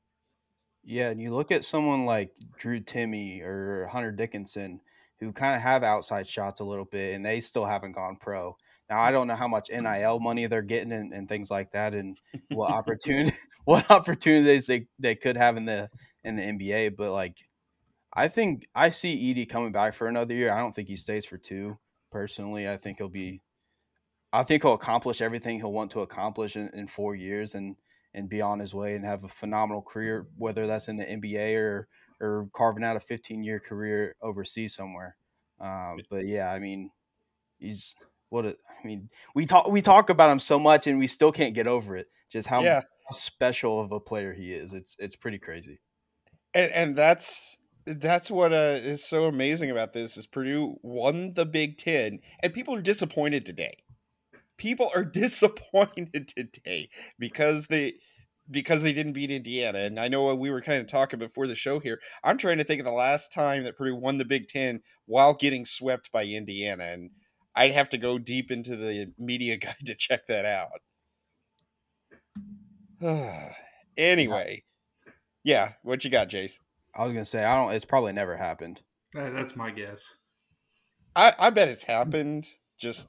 Yeah, 0.86 1.10
and 1.10 1.20
you 1.20 1.34
look 1.34 1.52
at 1.52 1.66
someone 1.66 2.06
like 2.06 2.32
Drew 2.60 2.80
Timme 2.80 3.44
or 3.44 3.88
Hunter 3.88 4.12
Dickinson 4.12 4.82
who 5.20 5.32
kind 5.32 5.56
of 5.56 5.62
have 5.62 5.84
outside 5.84 6.28
shots 6.28 6.60
a 6.60 6.66
little 6.66 6.86
bit 6.86 7.16
and 7.16 7.26
they 7.26 7.40
still 7.40 7.66
haven't 7.66 7.94
gone 7.94 8.18
pro. 8.20 8.56
Now 8.90 9.02
I 9.02 9.12
don't 9.12 9.28
know 9.28 9.36
how 9.36 9.48
much 9.48 9.70
mm-hmm. 9.70 9.84
NIL 9.84 10.20
money 10.20 10.46
they're 10.46 10.62
getting 10.62 10.92
and, 10.92 11.12
and 11.12 11.28
things 11.28 11.50
like 11.50 11.72
that, 11.72 11.94
and 11.96 12.18
what 12.50 12.70
opportunity 12.72 13.36
what 13.66 13.90
opportunities 13.90 14.68
they, 14.68 14.88
they 15.00 15.16
could 15.16 15.38
have 15.38 15.58
in 15.58 15.66
the 15.66 15.90
in 16.24 16.36
the 16.36 16.44
NBA. 16.44 16.96
But 16.96 17.12
like, 17.12 17.40
I 18.14 18.28
think 18.28 18.68
I 18.76 18.92
see 18.92 19.34
Edey 19.34 19.50
coming 19.50 19.72
back 19.72 19.96
for 19.96 20.08
another 20.08 20.36
year. 20.36 20.52
I 20.52 20.60
don't 20.60 20.74
think 20.74 20.88
he 20.88 20.96
stays 20.96 21.26
for 21.26 21.38
two. 21.38 21.80
Personally, 22.12 22.70
I 22.70 22.78
think 22.78 23.00
he'll 23.00 23.10
be. 23.10 23.42
I 24.32 24.44
think 24.44 24.64
he'll 24.64 24.74
accomplish 24.74 25.22
everything 25.22 25.58
he'll 25.58 25.72
want 25.72 25.92
to 25.92 26.02
accomplish 26.02 26.56
in, 26.56 26.70
in 26.74 26.88
four 26.88 27.16
years 27.16 27.56
and 27.56 27.78
and 28.16 28.30
be 28.30 28.42
on 28.42 28.60
his 28.60 28.74
way 28.74 28.96
and 28.96 29.06
have 29.06 29.24
a 29.24 29.28
phenomenal 29.28 29.82
career, 29.82 30.26
whether 30.38 30.66
that's 30.66 30.88
in 30.88 30.96
the 30.96 31.06
NBA 31.06 31.56
or 31.56 31.88
or 32.22 32.50
carving 32.54 32.84
out 32.84 32.96
a 32.96 33.00
15 33.00 33.44
year 33.44 33.60
career 33.60 34.16
overseas 34.22 34.74
somewhere. 34.74 35.18
Um, 35.60 36.00
but 36.10 36.26
yeah, 36.26 36.52
I 36.52 36.60
mean, 36.60 36.92
he's 37.58 37.94
what 38.30 38.46
a, 38.46 38.50
I 38.84 38.88
mean, 38.88 39.10
we 39.36 39.46
talk 39.46 39.68
we 39.68 39.82
talk 39.82 40.10
about 40.10 40.32
him 40.32 40.40
so 40.40 40.58
much, 40.58 40.88
and 40.88 40.98
we 40.98 41.08
still 41.08 41.32
can't 41.32 41.54
get 41.54 41.68
over 41.68 41.96
it. 41.96 42.08
Just 42.32 42.48
how, 42.48 42.64
yeah. 42.64 42.82
special 43.12 43.80
of 43.80 43.92
a 43.92 44.00
player 44.00 44.34
he 44.34 44.54
is. 44.54 44.74
It's 44.74 44.96
it's 44.98 45.16
pretty 45.16 45.38
crazy. 45.38 45.80
And 46.54 46.72
and 46.72 46.96
that's 46.96 47.58
that's 47.86 48.32
what 48.32 48.52
uh, 48.52 48.78
is 48.80 49.04
so 49.04 49.26
amazing 49.26 49.72
about 49.72 49.94
this 49.94 50.18
is 50.18 50.26
Purdue 50.26 50.78
won 50.82 51.34
the 51.34 51.46
Big 51.46 51.78
Ten, 51.78 52.20
and 52.42 52.54
people 52.54 52.76
are 52.76 52.82
disappointed 52.82 53.46
today. 53.46 53.78
People 54.58 54.90
are 54.96 55.04
disappointed 55.24 56.28
today 56.28 56.90
because 57.20 57.68
they 57.68 57.96
because 58.50 58.84
they 58.84 58.94
didn't 58.94 59.14
beat 59.14 59.32
Indiana. 59.32 59.80
And 59.80 60.00
I 60.00 60.08
know 60.08 60.34
we 60.36 60.52
were 60.52 60.62
kind 60.62 60.80
of 60.80 60.88
talking 60.88 61.20
before 61.20 61.48
the 61.48 61.56
show 61.56 61.80
here. 61.80 62.00
I'm 62.24 62.38
trying 62.38 62.58
to 62.60 62.64
think 62.64 62.80
of 62.80 62.86
the 62.86 62.92
last 62.92 63.34
time 63.34 63.64
that 63.64 63.78
Purdue 63.78 63.96
won 63.96 64.18
the 64.18 64.26
Big 64.26 64.48
Ten 64.48 64.82
while 65.06 65.34
getting 65.34 65.66
swept 65.66 66.12
by 66.12 66.26
Indiana, 66.26 66.84
and 66.84 67.10
I'd 67.56 67.72
have 67.72 67.90
to 67.90 67.98
go 67.98 68.18
deep 68.20 68.52
into 68.52 68.76
the 68.76 69.14
media 69.18 69.58
guide 69.62 69.86
to 69.86 69.96
check 69.96 70.28
that 70.28 70.46
out. 70.46 70.82
anyway, 73.98 74.64
yeah, 75.44 75.74
what 75.84 76.04
you 76.04 76.10
got, 76.10 76.30
Jace? 76.30 76.60
I 76.96 77.04
was 77.06 77.14
gonna 77.14 77.26
say 77.26 77.44
I 77.44 77.56
don't. 77.56 77.74
It's 77.74 77.86
probably 77.86 78.14
never 78.14 78.38
happened. 78.38 78.82
that's 79.14 79.56
my 79.56 79.72
guess. 79.72 80.16
I 81.16 81.34
I 81.38 81.50
bet 81.50 81.70
it's 81.70 81.84
happened. 81.84 82.46
Just 82.78 83.08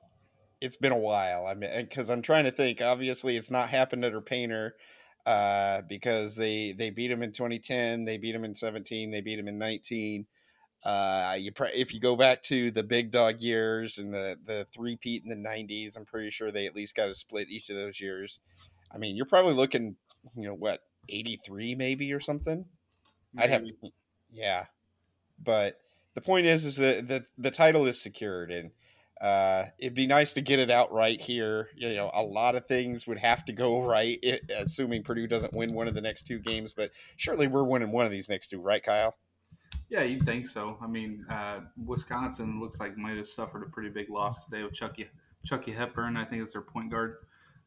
it's 0.61 0.77
been 0.77 0.93
a 0.93 0.99
while. 0.99 1.47
I 1.47 1.55
mean, 1.55 1.71
because 1.77 2.11
I'm 2.11 2.23
trying 2.23 2.45
to 2.45 2.51
think. 2.51 2.81
Obviously, 2.81 3.37
it's 3.37 3.51
not 3.51 3.69
happened 3.69 4.05
under 4.05 4.21
Painter 4.21 4.75
uh, 5.27 5.83
because 5.89 6.37
they 6.37 6.73
they 6.73 6.91
beat 6.91 7.11
him 7.11 7.23
in 7.23 7.33
2010, 7.33 8.05
they 8.05 8.17
beat 8.17 8.35
him 8.35 8.45
in 8.45 8.55
17, 8.55 9.11
they 9.11 9.21
beat 9.21 9.39
him 9.39 9.49
in 9.49 9.59
19. 9.59 10.27
Uh, 10.85 11.35
you 11.39 11.51
if 11.75 11.93
you 11.93 11.99
go 11.99 12.15
back 12.15 12.43
to 12.45 12.71
the 12.71 12.85
big 12.85 13.11
dog 13.11 13.41
years 13.41 13.99
and 13.99 14.15
the 14.15 14.39
the 14.45 14.67
three 14.73 14.97
peat 14.97 15.25
in 15.25 15.29
the 15.29 15.49
'90s, 15.49 15.97
I'm 15.97 16.05
pretty 16.05 16.31
sure 16.31 16.51
they 16.51 16.67
at 16.67 16.77
least 16.77 16.95
got 16.95 17.09
a 17.09 17.15
split 17.15 17.49
each 17.51 17.71
of 17.71 17.77
those 17.77 18.01
years. 18.01 18.39
I 18.95 18.99
mean, 18.99 19.17
you're 19.17 19.27
probably 19.27 19.55
looking, 19.55 19.97
you 20.37 20.47
know, 20.47 20.55
what 20.55 20.83
'83 21.09 21.75
maybe 21.75 22.13
or 22.13 22.21
something. 22.21 22.67
Maybe. 23.35 23.45
I'd 23.45 23.51
have, 23.51 23.65
to, 23.65 23.73
yeah. 24.31 24.67
But 25.43 25.81
the 26.15 26.21
point 26.21 26.47
is, 26.47 26.65
is 26.65 26.77
that 26.77 27.09
the 27.09 27.25
the 27.37 27.51
title 27.51 27.85
is 27.87 28.01
secured, 28.01 28.53
and 28.53 28.71
uh, 29.21 29.65
it'd 29.79 29.95
be 29.95 30.07
nice 30.07 30.35
to 30.35 30.41
get 30.41 30.59
it 30.59 30.71
out 30.71 30.93
right 30.93 31.21
here. 31.21 31.71
You 31.77 31.95
know, 31.95 32.11
a 32.13 32.23
lot 32.23 32.55
of 32.55 32.67
things 32.67 33.07
would 33.07 33.19
have 33.19 33.45
to 33.47 33.53
go 33.53 33.83
right, 33.83 34.23
assuming 34.57 35.03
Purdue 35.03 35.27
doesn't 35.27 35.55
win 35.55 35.75
one 35.75 35.89
of 35.89 35.95
the 35.95 36.01
next 36.01 36.27
two 36.27 36.39
games. 36.39 36.75
But 36.75 36.91
surely 37.17 37.47
we're 37.47 37.65
winning 37.65 37.93
one 37.93 38.05
of 38.05 38.13
these 38.13 38.29
next 38.29 38.49
two, 38.49 38.61
right, 38.61 38.83
Kyle? 38.83 39.15
Yeah, 39.89 40.03
you'd 40.03 40.23
think 40.23 40.47
so. 40.47 40.79
I 40.83 40.87
mean, 40.87 41.25
uh, 41.31 41.61
Wisconsin 41.83 42.61
looks 42.61 42.81
like 42.81 42.97
might 42.97 43.17
have 43.17 43.29
suffered 43.29 43.63
a 43.63 43.71
pretty 43.71 43.89
big 43.89 44.11
loss 44.11 44.45
today 44.45 44.63
with 44.63 44.75
Chucky 44.75 45.09
Chucky 45.45 45.73
Hepburn. 45.73 46.17
I 46.17 46.25
think 46.25 46.43
is 46.43 46.53
their 46.53 46.63
point 46.63 46.91
guard. 46.91 47.17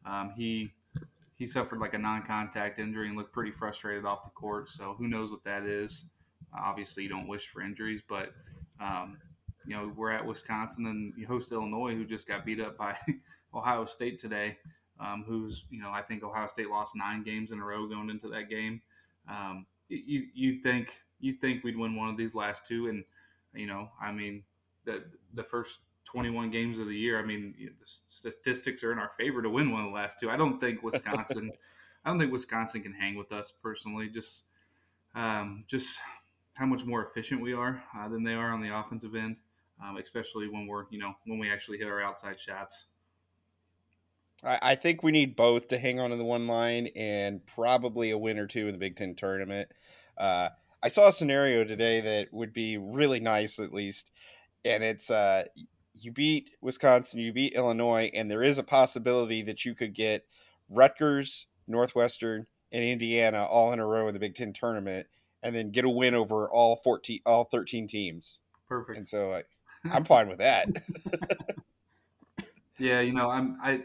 Um, 0.06 0.34
he 0.36 0.72
he 1.36 1.46
suffered 1.46 1.80
like 1.80 1.94
a 1.94 1.98
non-contact 1.98 2.80
injury 2.80 3.08
and 3.08 3.18
looked 3.18 3.34
pretty 3.34 3.52
frustrated 3.52 4.06
off 4.06 4.26
the 4.26 4.32
court. 4.32 4.70
So 4.70 4.96
who 4.98 5.08
knows 5.08 5.32
what 5.32 5.44
that 5.46 5.64
is? 5.64 6.06
Obviously, 6.54 7.04
you 7.04 7.10
don't 7.10 7.28
wish 7.28 7.48
for 7.48 7.62
injuries, 7.62 8.04
but 8.08 8.34
um, 8.82 9.18
you 9.70 9.76
know 9.76 9.94
we're 9.96 10.12
at 10.12 10.26
Wisconsin 10.26 10.88
and 10.88 11.14
you 11.16 11.28
host 11.28 11.52
Illinois, 11.52 11.94
who 11.94 12.04
just 12.04 12.28
got 12.28 12.44
beat 12.44 12.60
up 12.60 12.76
by 12.76 12.98
Ohio 13.54 13.86
State 13.86 14.18
today. 14.18 14.58
Um, 15.00 15.24
who's 15.26 15.64
you 15.70 15.80
know 15.80 15.92
I 15.92 16.02
think 16.02 16.24
Ohio 16.24 16.48
State 16.48 16.70
lost 16.70 16.96
nine 16.96 17.24
games 17.24 17.52
in 17.52 17.60
a 17.60 17.64
row 17.64 17.88
going 17.88 18.10
into 18.10 18.28
that 18.30 18.50
game. 18.50 18.82
Um, 19.30 19.68
you 19.88 20.26
you 20.34 20.60
think 20.62 20.96
you 21.20 21.34
think 21.34 21.64
we'd 21.64 21.78
win 21.78 21.96
one 21.96 22.10
of 22.10 22.18
these 22.18 22.34
last 22.34 22.66
two, 22.68 22.88
and 22.88 23.04
you 23.54 23.68
know, 23.68 23.90
I 24.02 24.12
mean, 24.12 24.44
the 24.86 25.04
the 25.36 25.44
first 25.44 25.80
21 26.06 26.50
games 26.50 26.80
of 26.80 26.88
the 26.88 26.96
year, 26.96 27.20
I 27.20 27.24
mean, 27.24 27.54
the 27.60 27.86
statistics 28.08 28.84
are 28.84 28.92
in 28.92 28.98
our 28.98 29.12
favor 29.20 29.44
to 29.44 29.50
win 29.52 29.72
one 29.72 29.82
of 29.82 29.92
the 29.92 29.96
last 29.96 30.18
two. 30.20 30.32
I 30.32 30.38
don't 30.38 30.60
think 30.60 30.82
Wisconsin, 30.82 31.52
I 32.06 32.10
don't 32.10 32.18
think 32.18 32.32
Wisconsin 32.32 32.82
can 32.82 32.94
hang 32.94 33.16
with 33.16 33.32
us 33.32 33.54
personally. 33.62 34.10
Just, 34.10 34.46
um, 35.14 35.66
just 35.68 36.00
how 36.56 36.66
much 36.66 36.84
more 36.84 37.04
efficient 37.04 37.42
we 37.42 37.54
are 37.54 37.84
uh, 37.96 38.08
than 38.08 38.24
they 38.24 38.34
are 38.34 38.52
on 38.52 38.60
the 38.60 38.76
offensive 38.76 39.14
end, 39.14 39.36
um, 39.84 39.98
especially 39.98 40.48
when 40.48 40.68
we're, 40.68 40.86
you 40.90 41.00
know, 41.00 41.14
when 41.26 41.40
we 41.40 41.52
actually 41.52 41.78
hit 41.78 41.88
our 41.88 42.02
outside 42.02 42.40
shots. 42.40 42.88
I, 44.42 44.76
think 44.76 45.04
we 45.04 45.12
need 45.12 45.36
both 45.36 45.68
to 45.68 45.78
hang 45.78 46.00
on 46.00 46.12
to 46.12 46.16
the 46.16 46.24
one 46.24 46.48
line 46.48 46.88
and 46.96 47.46
probably 47.46 48.10
a 48.10 48.18
win 48.18 48.40
or 48.40 48.48
two 48.48 48.68
in 48.68 48.72
the 48.72 48.78
Big 48.78 48.96
Ten 48.96 49.16
tournament. 49.16 49.70
Uh, 50.18 50.50
I 50.82 50.88
saw 50.88 51.10
a 51.10 51.12
scenario 51.12 51.66
today 51.66 52.00
that 52.00 52.34
would 52.34 52.54
be 52.54 52.78
really 52.78 53.20
nice, 53.20 53.60
at 53.60 53.74
least, 53.74 54.12
and 54.64 54.82
it's 54.82 55.12
uh, 55.12 55.44
you 55.94 56.14
beat 56.14 56.52
Wisconsin, 56.62 57.20
you 57.20 57.34
beat 57.34 57.54
Illinois, 57.54 58.10
and 58.14 58.32
there 58.32 58.44
is 58.44 58.58
a 58.58 58.64
possibility 58.64 59.42
that 59.42 59.66
you 59.66 59.76
could 59.76 59.94
get 59.94 60.26
Rutgers, 60.70 61.48
Northwestern, 61.68 62.46
and 62.72 62.84
Indiana 62.84 63.44
all 63.44 63.74
in 63.74 63.80
a 63.80 63.86
row 63.86 64.08
in 64.08 64.14
the 64.14 64.20
Big 64.22 64.36
Ten 64.36 64.54
tournament, 64.54 65.08
and 65.44 65.54
then 65.54 65.72
get 65.72 65.84
a 65.84 65.90
win 65.90 66.16
over 66.16 66.50
all 66.50 66.78
fourteen, 66.78 67.20
all 67.26 67.44
thirteen 67.44 67.88
teams. 67.88 68.40
Perfect. 68.70 68.98
And 68.98 69.08
so 69.08 69.34
I, 69.34 69.44
I'm 69.86 70.04
fine 70.04 70.28
with 70.28 70.40
that. 70.40 70.68
yeah, 72.78 73.02
you 73.02 73.14
know, 73.14 73.30
I'm 73.30 73.58
I 73.64 73.84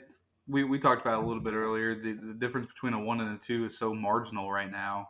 we, 0.48 0.64
we 0.64 0.78
talked 0.78 1.00
about 1.00 1.22
a 1.22 1.26
little 1.26 1.42
bit 1.42 1.54
earlier. 1.54 1.94
The, 1.94 2.12
the 2.12 2.34
difference 2.34 2.66
between 2.66 2.92
a 2.92 3.00
one 3.00 3.20
and 3.20 3.36
a 3.36 3.38
two 3.38 3.64
is 3.64 3.78
so 3.78 3.94
marginal 3.94 4.50
right 4.50 4.70
now 4.70 5.08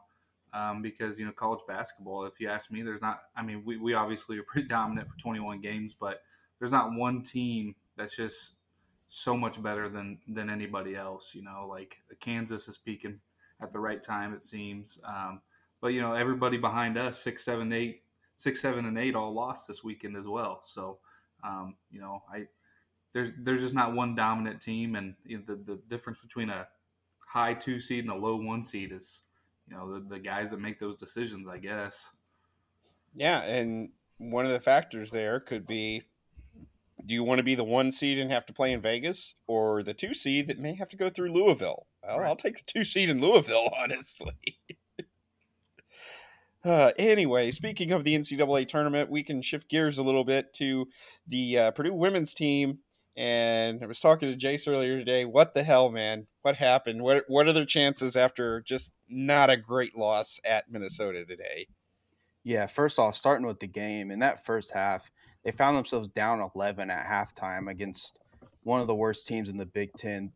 um, 0.53 0.81
because, 0.81 1.19
you 1.19 1.26
know, 1.26 1.33
college 1.33 1.61
basketball, 1.67 2.25
if 2.25 2.38
you 2.38 2.49
ask 2.49 2.71
me, 2.71 2.83
there's 2.83 3.03
not, 3.03 3.23
I 3.37 3.43
mean, 3.43 3.62
we, 3.64 3.76
we 3.76 3.95
obviously 3.95 4.38
are 4.38 4.45
pretty 4.45 4.69
dominant 4.69 5.09
for 5.09 5.19
21 5.19 5.61
games, 5.61 5.95
but 5.99 6.23
there's 6.59 6.73
not 6.73 6.93
one 6.95 7.23
team 7.23 7.75
that's 7.97 8.17
just 8.17 8.55
so 9.09 9.37
much 9.37 9.61
better 9.62 9.88
than, 9.88 10.19
than 10.29 10.49
anybody 10.49 10.95
else. 10.95 11.35
You 11.35 11.43
know, 11.43 11.67
like 11.69 11.97
Kansas 12.21 12.69
is 12.69 12.79
peaking 12.79 13.19
at 13.61 13.73
the 13.73 13.81
right 13.81 14.03
time, 14.03 14.33
it 14.33 14.45
seems. 14.45 15.00
Um, 15.07 15.41
but, 15.81 15.88
you 15.88 16.00
know, 16.00 16.14
everybody 16.14 16.57
behind 16.57 16.97
us, 16.97 17.21
six, 17.21 17.45
seven, 17.45 17.73
eight, 17.73 18.03
six, 18.37 18.61
seven, 18.61 18.87
and 18.87 18.99
eight 18.99 19.14
all 19.14 19.33
lost 19.33 19.69
this 19.69 19.85
weekend 19.85 20.17
as 20.17 20.26
well. 20.26 20.61
So, 20.64 20.99
um, 21.43 21.76
you 21.91 22.00
know, 22.00 22.23
I, 22.33 22.47
there's 23.12 23.33
there's 23.38 23.61
just 23.61 23.75
not 23.75 23.95
one 23.95 24.14
dominant 24.14 24.61
team, 24.61 24.97
and 24.97 25.14
you 25.25 25.38
know, 25.38 25.45
the 25.47 25.55
the 25.55 25.81
difference 25.88 26.19
between 26.21 26.50
a 26.50 26.67
high 27.26 27.55
two 27.55 27.81
seed 27.81 28.05
and 28.05 28.12
a 28.12 28.17
low 28.17 28.37
one 28.37 28.64
seed 28.64 28.93
is 28.93 29.23
you 29.69 29.76
know 29.76 29.95
the, 29.95 30.09
the 30.09 30.19
guys 30.19 30.50
that 30.50 30.61
make 30.61 30.81
those 30.81 30.97
decisions, 30.97 31.49
I 31.49 31.59
guess. 31.59 32.11
Yeah, 33.14 33.43
and 33.43 33.91
one 34.19 34.47
of 34.47 34.53
the 34.53 34.61
factors 34.61 35.11
there 35.11 35.41
could 35.41 35.67
be 35.67 36.03
do 37.07 37.14
you 37.14 37.25
want 37.25 37.38
to 37.38 37.45
be 37.45 37.55
the 37.55 37.64
one 37.64 37.91
seed 37.91 38.19
and 38.19 38.31
have 38.31 38.47
to 38.47 38.53
play 38.53 38.73
in 38.73 38.81
Vegas 38.81 39.35
or 39.47 39.83
the 39.83 39.95
two 39.95 40.14
seed 40.14 40.49
that 40.49 40.59
may 40.59 40.75
have 40.75 40.88
to 40.88 40.97
go 40.97 41.11
through 41.11 41.33
Louisville? 41.33 41.87
Well, 42.03 42.21
right. 42.21 42.29
I'll 42.29 42.37
take 42.37 42.57
the 42.57 42.64
two 42.67 42.85
seed 42.85 43.11
in 43.11 43.21
Louisville, 43.21 43.71
honestly. 43.83 44.59
Uh, 46.64 46.92
anyway, 46.99 47.50
speaking 47.50 47.92
of 47.92 48.04
the 48.04 48.14
NCAA 48.14 48.66
tournament, 48.68 49.11
we 49.11 49.23
can 49.23 49.42
shift 49.42 49.68
gears 49.68 49.99
a 49.99 50.02
little 50.02 50.25
bit 50.25 50.52
to 50.54 50.87
the 51.26 51.59
uh, 51.59 51.71
Purdue 51.73 51.94
women's 51.94 52.35
team 52.35 52.78
and 53.16 53.83
I 53.83 53.87
was 53.87 54.00
talking 54.00 54.30
to 54.30 54.47
Jace 54.47 54.66
earlier 54.66 54.99
today. 54.99 55.25
What 55.25 55.54
the 55.54 55.62
hell, 55.62 55.90
man? 55.90 56.26
What 56.42 56.56
happened? 56.56 57.02
What 57.02 57.25
what 57.28 57.47
are 57.47 57.52
their 57.52 57.64
chances 57.64 58.16
after 58.16 58.61
just 58.61 58.92
not 59.09 59.50
a 59.50 59.56
great 59.56 59.97
loss 59.97 60.40
at 60.44 60.71
Minnesota 60.71 61.25
today? 61.25 61.68
Yeah, 62.42 62.66
first 62.66 62.99
off, 62.99 63.16
starting 63.16 63.47
with 63.47 63.61
the 63.61 63.66
game 63.66 64.11
in 64.11 64.18
that 64.18 64.44
first 64.44 64.73
half, 64.73 65.11
they 65.44 65.50
found 65.50 65.76
themselves 65.76 66.09
down 66.09 66.47
11 66.54 66.90
at 66.90 67.06
halftime 67.06 67.71
against 67.71 68.18
one 68.64 68.80
of 68.80 68.87
the 68.87 68.94
worst 68.94 69.26
teams 69.26 69.49
in 69.49 69.56
the 69.56 69.64
Big 69.64 69.92
Ten. 69.97 70.33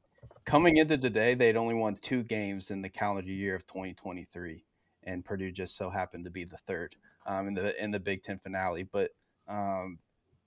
Coming 0.46 0.78
into 0.78 0.96
today, 0.96 1.34
they'd 1.34 1.56
only 1.56 1.74
won 1.74 1.98
two 2.00 2.22
games 2.22 2.70
in 2.70 2.80
the 2.80 2.88
calendar 2.88 3.30
year 3.30 3.54
of 3.54 3.66
2023, 3.66 4.64
and 5.08 5.24
Purdue 5.24 5.50
just 5.50 5.76
so 5.76 5.90
happened 5.90 6.24
to 6.24 6.30
be 6.30 6.44
the 6.44 6.58
third 6.58 6.94
um, 7.26 7.48
in 7.48 7.54
the 7.54 7.82
in 7.82 7.90
the 7.90 8.00
Big 8.00 8.22
Ten 8.22 8.38
finale. 8.38 8.82
But 8.82 9.10
um, 9.48 9.98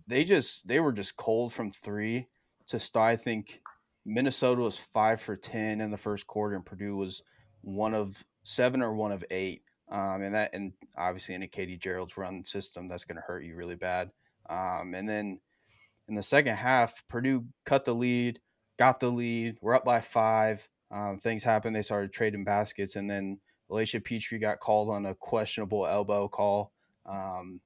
they 0.08 0.24
just 0.24 0.68
they 0.68 0.80
were 0.80 0.94
just 0.94 1.18
cold 1.18 1.52
from 1.52 1.72
three 1.72 2.28
to 2.68 2.80
start. 2.80 3.12
I 3.12 3.16
think 3.16 3.62
Minnesota 4.06 4.62
was 4.62 4.78
five 4.78 5.20
for 5.20 5.36
ten 5.36 5.82
in 5.82 5.92
the 5.92 5.98
first 5.98 6.28
quarter, 6.28 6.56
and 6.56 6.66
Purdue 6.66 6.96
was 6.96 7.24
one 7.62 7.94
of 7.94 8.24
seven 8.44 8.82
or 8.82 8.94
one 8.94 9.12
of 9.12 9.26
eight. 9.32 9.64
Um, 9.90 10.22
and 10.22 10.36
that 10.36 10.54
and 10.54 10.74
obviously 10.96 11.36
in 11.36 11.44
a 11.44 11.48
Katie 11.48 11.78
Gearlds 11.78 12.16
run 12.16 12.46
system, 12.46 12.88
that's 12.88 13.04
going 13.04 13.18
to 13.18 13.22
hurt 13.22 13.44
you 13.44 13.56
really 13.56 13.76
bad. 13.76 14.12
Um, 14.50 14.94
and 14.94 15.10
then 15.10 15.40
in 16.08 16.16
the 16.16 16.24
second 16.24 16.56
half, 16.56 17.04
Purdue 17.10 17.46
cut 17.66 17.86
the 17.86 17.96
lead, 17.96 18.40
got 18.78 19.00
the 19.00 19.10
lead. 19.10 19.58
We're 19.62 19.76
up 19.76 19.86
by 19.86 20.02
five. 20.02 20.70
Um, 20.90 21.20
things 21.20 21.44
happened. 21.44 21.76
They 21.76 21.82
started 21.82 22.12
trading 22.12 22.44
baskets, 22.44 22.96
and 22.96 23.10
then 23.10 23.40
Alicia 23.72 24.02
Petree 24.02 24.40
got 24.40 24.60
called 24.60 24.90
on 24.90 25.06
a 25.06 25.16
questionable 25.16 25.88
elbow 25.88 26.28
call. 26.28 26.72
Um, 27.06 27.62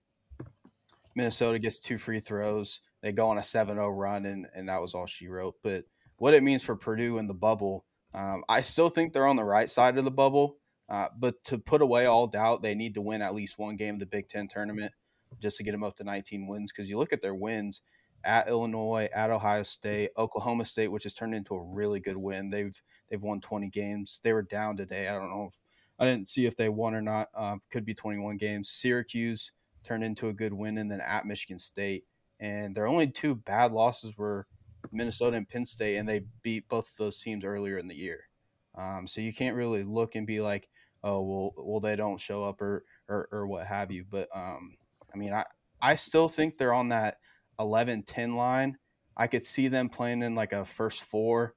Minnesota 1.15 1.59
gets 1.59 1.79
two 1.79 1.97
free 1.97 2.19
throws. 2.19 2.81
They 3.01 3.11
go 3.11 3.29
on 3.29 3.37
a 3.37 3.43
7 3.43 3.75
0 3.75 3.89
run, 3.89 4.25
and, 4.25 4.47
and 4.55 4.69
that 4.69 4.81
was 4.81 4.93
all 4.93 5.05
she 5.05 5.27
wrote. 5.27 5.55
But 5.63 5.85
what 6.17 6.33
it 6.33 6.43
means 6.43 6.63
for 6.63 6.75
Purdue 6.75 7.17
in 7.17 7.27
the 7.27 7.33
bubble, 7.33 7.85
um, 8.13 8.43
I 8.47 8.61
still 8.61 8.89
think 8.89 9.13
they're 9.13 9.27
on 9.27 9.35
the 9.35 9.43
right 9.43 9.69
side 9.69 9.97
of 9.97 10.05
the 10.05 10.11
bubble. 10.11 10.57
Uh, 10.87 11.07
but 11.17 11.43
to 11.45 11.57
put 11.57 11.81
away 11.81 12.05
all 12.05 12.27
doubt, 12.27 12.61
they 12.61 12.75
need 12.75 12.93
to 12.93 13.01
win 13.01 13.21
at 13.21 13.33
least 13.33 13.57
one 13.57 13.75
game 13.75 13.95
of 13.95 13.99
the 13.99 14.05
Big 14.05 14.27
Ten 14.27 14.47
tournament 14.47 14.93
just 15.41 15.57
to 15.57 15.63
get 15.63 15.71
them 15.71 15.83
up 15.83 15.95
to 15.95 16.03
19 16.03 16.47
wins. 16.47 16.71
Because 16.71 16.89
you 16.89 16.99
look 16.99 17.11
at 17.11 17.23
their 17.23 17.33
wins 17.33 17.81
at 18.23 18.47
Illinois, 18.47 19.09
at 19.13 19.31
Ohio 19.31 19.63
State, 19.63 20.11
Oklahoma 20.17 20.65
State, 20.65 20.89
which 20.89 21.03
has 21.03 21.13
turned 21.13 21.33
into 21.33 21.55
a 21.55 21.63
really 21.73 21.99
good 21.99 22.17
win. 22.17 22.51
They've 22.51 22.79
they've 23.09 23.21
won 23.21 23.41
20 23.41 23.69
games. 23.69 24.19
They 24.23 24.33
were 24.33 24.43
down 24.43 24.77
today. 24.77 25.07
I 25.07 25.13
don't 25.13 25.29
know 25.29 25.47
if 25.49 25.57
I 25.99 26.05
didn't 26.05 26.29
see 26.29 26.45
if 26.45 26.55
they 26.55 26.69
won 26.69 26.93
or 26.93 27.01
not. 27.01 27.29
Um, 27.35 27.61
could 27.71 27.85
be 27.85 27.93
21 27.93 28.37
games. 28.37 28.69
Syracuse 28.69 29.51
turned 29.83 30.03
into 30.03 30.27
a 30.27 30.33
good 30.33 30.53
win, 30.53 30.77
and 30.77 30.91
then 30.91 31.01
at 31.01 31.25
Michigan 31.25 31.59
State. 31.59 32.05
And 32.39 32.75
their 32.75 32.87
only 32.87 33.07
two 33.07 33.35
bad 33.35 33.71
losses 33.71 34.17
were 34.17 34.47
Minnesota 34.91 35.37
and 35.37 35.47
Penn 35.47 35.65
State, 35.65 35.97
and 35.97 36.07
they 36.07 36.23
beat 36.41 36.67
both 36.67 36.89
of 36.89 36.97
those 36.97 37.21
teams 37.21 37.45
earlier 37.45 37.77
in 37.77 37.87
the 37.87 37.95
year. 37.95 38.27
Um, 38.75 39.07
so 39.07 39.21
you 39.21 39.33
can't 39.33 39.55
really 39.55 39.83
look 39.83 40.15
and 40.15 40.27
be 40.27 40.41
like, 40.41 40.67
oh, 41.03 41.21
well, 41.21 41.53
well, 41.57 41.79
they 41.79 41.95
don't 41.95 42.19
show 42.19 42.43
up 42.43 42.61
or 42.61 42.83
or, 43.07 43.29
or 43.31 43.47
what 43.47 43.65
have 43.65 43.91
you. 43.91 44.05
But 44.09 44.27
um, 44.35 44.75
I 45.13 45.17
mean, 45.17 45.33
I 45.33 45.45
I 45.81 45.95
still 45.95 46.27
think 46.27 46.57
they're 46.57 46.73
on 46.73 46.89
that 46.89 47.17
11-10 47.59 48.35
line. 48.35 48.77
I 49.15 49.27
could 49.27 49.45
see 49.45 49.67
them 49.67 49.87
playing 49.87 50.23
in 50.23 50.35
like 50.35 50.51
a 50.51 50.65
first 50.65 51.03
four 51.03 51.55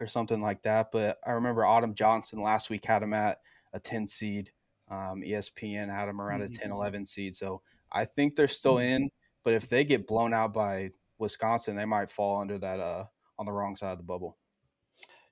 or 0.00 0.06
something 0.06 0.40
like 0.40 0.62
that. 0.62 0.90
But 0.92 1.18
I 1.24 1.32
remember 1.32 1.64
Autumn 1.64 1.94
Johnson 1.94 2.42
last 2.42 2.70
week 2.70 2.84
had 2.84 3.02
them 3.02 3.12
at 3.12 3.38
a 3.72 3.80
10 3.80 4.06
seed. 4.06 4.50
Um, 4.90 5.22
ESPN 5.22 5.88
had 5.88 6.06
them 6.06 6.20
around 6.20 6.42
mm-hmm. 6.42 6.52
a 6.52 6.56
10 6.56 6.72
11 6.72 7.06
seed. 7.06 7.36
So 7.36 7.62
I 7.92 8.04
think 8.04 8.36
they're 8.36 8.48
still 8.48 8.76
mm-hmm. 8.76 9.04
in, 9.04 9.10
but 9.44 9.54
if 9.54 9.68
they 9.68 9.84
get 9.84 10.06
blown 10.06 10.34
out 10.34 10.52
by 10.52 10.90
Wisconsin, 11.18 11.76
they 11.76 11.84
might 11.84 12.10
fall 12.10 12.40
under 12.40 12.58
that 12.58 12.80
uh, 12.80 13.04
on 13.38 13.46
the 13.46 13.52
wrong 13.52 13.76
side 13.76 13.92
of 13.92 13.98
the 13.98 14.04
bubble. 14.04 14.36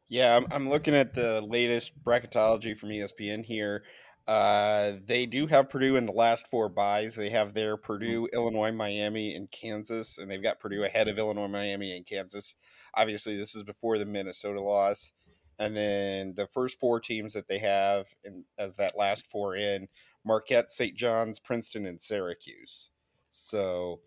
Yeah, 0.09 0.37
I'm, 0.37 0.47
I'm 0.51 0.71
looking 0.71 0.95
at 0.95 1.15
the 1.15 1.43
latest 1.43 2.03
bracketology 2.03 2.77
from 2.77 2.89
ESPN 2.89 3.45
here. 3.45 3.85
Uh, 4.27 4.93
they 5.07 5.27
do 5.27 5.47
have 5.47 5.71
Purdue 5.71 5.97
in 5.97 6.07
the 6.07 6.13
last 6.13 6.47
four 6.47 6.69
buys. 6.69 7.15
They 7.15 7.31
have 7.31 7.55
their 7.55 7.77
Purdue, 7.77 8.25
mm-hmm. 8.25 8.35
Illinois, 8.35 8.73
Miami, 8.73 9.35
and 9.35 9.51
Kansas, 9.51 10.19
and 10.19 10.31
they've 10.31 10.43
got 10.43 10.61
Purdue 10.61 10.85
ahead 10.85 11.09
of 11.09 11.19
Illinois, 11.19 11.49
Miami, 11.49 11.97
and 11.97 12.07
Kansas. 12.07 12.55
Obviously, 12.95 13.37
this 13.37 13.55
is 13.55 13.63
before 13.63 13.99
the 13.99 14.07
Minnesota 14.07 14.61
loss 14.61 15.13
and 15.59 15.77
then 15.77 16.35
the 16.35 16.47
first 16.47 16.79
four 16.79 17.01
teams 17.01 17.35
that 17.35 17.49
they 17.49 17.59
have 17.59 18.07
in, 18.25 18.45
as 18.59 18.77
that 18.77 18.97
last 18.97 19.27
four 19.27 19.57
in 19.57 19.89
Marquette, 20.25 20.71
St. 20.71 20.97
John's, 20.97 21.41
Princeton, 21.41 21.87
and 21.87 22.01
Syracuse. 22.01 22.91
So, 23.29 24.01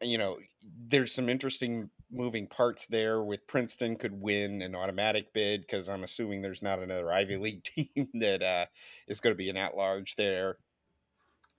you 0.00 0.18
know, 0.18 0.38
there's 0.86 1.14
some 1.14 1.28
interesting 1.28 1.90
moving 2.10 2.46
parts 2.46 2.86
there. 2.86 3.22
With 3.22 3.46
Princeton 3.46 3.96
could 3.96 4.20
win 4.20 4.60
an 4.60 4.74
automatic 4.74 5.32
bid 5.32 5.62
because 5.62 5.88
I'm 5.88 6.04
assuming 6.04 6.42
there's 6.42 6.62
not 6.62 6.80
another 6.80 7.10
Ivy 7.10 7.36
League 7.38 7.64
team 7.64 8.08
that 8.14 8.42
uh, 8.42 8.66
is 9.08 9.20
going 9.20 9.32
to 9.34 9.38
be 9.38 9.50
an 9.50 9.56
at 9.56 9.76
large 9.76 10.16
there. 10.16 10.58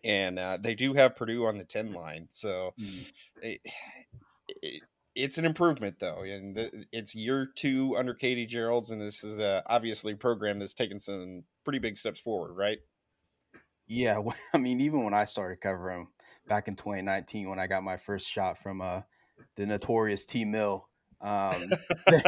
And 0.04 0.38
uh, 0.38 0.58
they 0.60 0.76
do 0.76 0.94
have 0.94 1.16
Purdue 1.16 1.46
on 1.46 1.58
the 1.58 1.64
ten 1.64 1.94
line, 1.94 2.28
so 2.30 2.74
mm. 2.78 3.10
it, 3.42 3.62
it, 4.62 4.82
it's 5.16 5.38
an 5.38 5.46
improvement 5.46 6.00
though, 6.00 6.22
and 6.22 6.56
the, 6.56 6.86
it's 6.92 7.16
year 7.16 7.50
two 7.56 7.96
under 7.98 8.14
Katie 8.14 8.48
Gearlds, 8.48 8.92
and 8.92 9.02
this 9.02 9.24
is 9.24 9.40
uh, 9.40 9.62
obviously 9.68 10.14
a 10.14 10.18
program 10.18 10.60
that's 10.60 10.74
taken 10.74 11.00
some 11.00 11.44
pretty 11.64 11.80
big 11.80 11.98
steps 11.98 12.20
forward, 12.20 12.54
right? 12.54 12.80
Yeah, 13.88 14.22
I 14.54 14.58
mean, 14.58 14.82
even 14.82 15.04
when 15.04 15.14
I 15.14 15.26
started 15.26 15.62
covering 15.62 16.08
back 16.48 16.68
in 16.68 16.76
2019, 16.76 17.50
when 17.50 17.60
I 17.60 17.68
got 17.68 17.84
my 17.84 17.98
first 17.98 18.30
shot 18.30 18.58
from 18.58 18.82
uh, 18.82 19.02
the 19.56 19.66
notorious 19.66 20.26
T 20.26 20.46
Mill, 20.46 20.88
um, 21.22 21.56
they, 22.08 22.22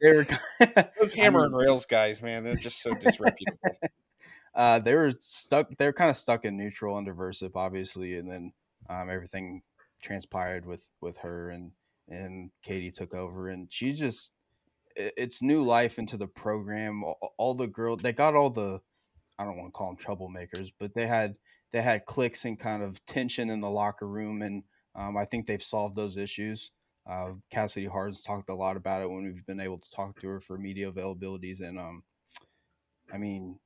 they, 0.00 0.12
were 0.12 0.26
those 0.98 1.12
hammer 1.12 1.40
I 1.40 1.42
mean, 1.42 1.52
and 1.52 1.56
rails 1.56 1.86
guys, 1.86 2.22
man. 2.22 2.42
They're 2.42 2.54
just 2.54 2.82
so 2.82 2.94
disreputable. 2.94 3.58
uh, 4.54 4.78
they 4.78 4.94
were 4.94 5.12
stuck. 5.20 5.68
They 5.76 5.86
were 5.86 5.92
kind 5.92 6.10
of 6.10 6.16
stuck 6.16 6.44
in 6.44 6.56
neutral 6.56 6.96
under 6.96 7.14
Versyp, 7.14 7.52
obviously, 7.54 8.14
and 8.16 8.30
then 8.30 8.52
um, 8.88 9.10
everything 9.10 9.62
transpired 10.02 10.64
with 10.64 10.88
with 11.00 11.18
her 11.18 11.50
and 11.50 11.72
and 12.10 12.50
Katie 12.62 12.90
took 12.90 13.14
over, 13.14 13.48
and 13.48 13.72
she 13.72 13.92
just 13.92 14.30
it's 14.96 15.40
new 15.40 15.62
life 15.62 15.98
into 15.98 16.16
the 16.16 16.26
program. 16.26 17.04
All 17.38 17.54
the 17.54 17.66
girls 17.66 18.02
they 18.02 18.12
got 18.12 18.34
all 18.34 18.50
the 18.50 18.80
I 19.38 19.44
don't 19.44 19.56
want 19.56 19.68
to 19.68 19.72
call 19.72 19.94
them 19.94 19.96
troublemakers, 19.96 20.72
but 20.78 20.94
they 20.94 21.06
had 21.06 21.36
they 21.72 21.82
had 21.82 22.04
cliques 22.04 22.44
and 22.44 22.58
kind 22.58 22.82
of 22.82 23.04
tension 23.06 23.48
in 23.48 23.60
the 23.60 23.70
locker 23.70 24.06
room, 24.06 24.42
and 24.42 24.64
um, 24.94 25.16
I 25.16 25.24
think 25.24 25.46
they've 25.46 25.62
solved 25.62 25.96
those 25.96 26.16
issues. 26.16 26.72
Uh, 27.06 27.32
Cassidy 27.50 27.86
Hardin's 27.86 28.20
talked 28.20 28.50
a 28.50 28.54
lot 28.54 28.76
about 28.76 29.02
it 29.02 29.10
when 29.10 29.24
we've 29.24 29.46
been 29.46 29.60
able 29.60 29.78
to 29.78 29.90
talk 29.90 30.20
to 30.20 30.28
her 30.28 30.40
for 30.40 30.58
media 30.58 30.90
availabilities, 30.90 31.60
and 31.60 31.78
um, 31.78 32.02
I 33.12 33.18
mean, 33.18 33.60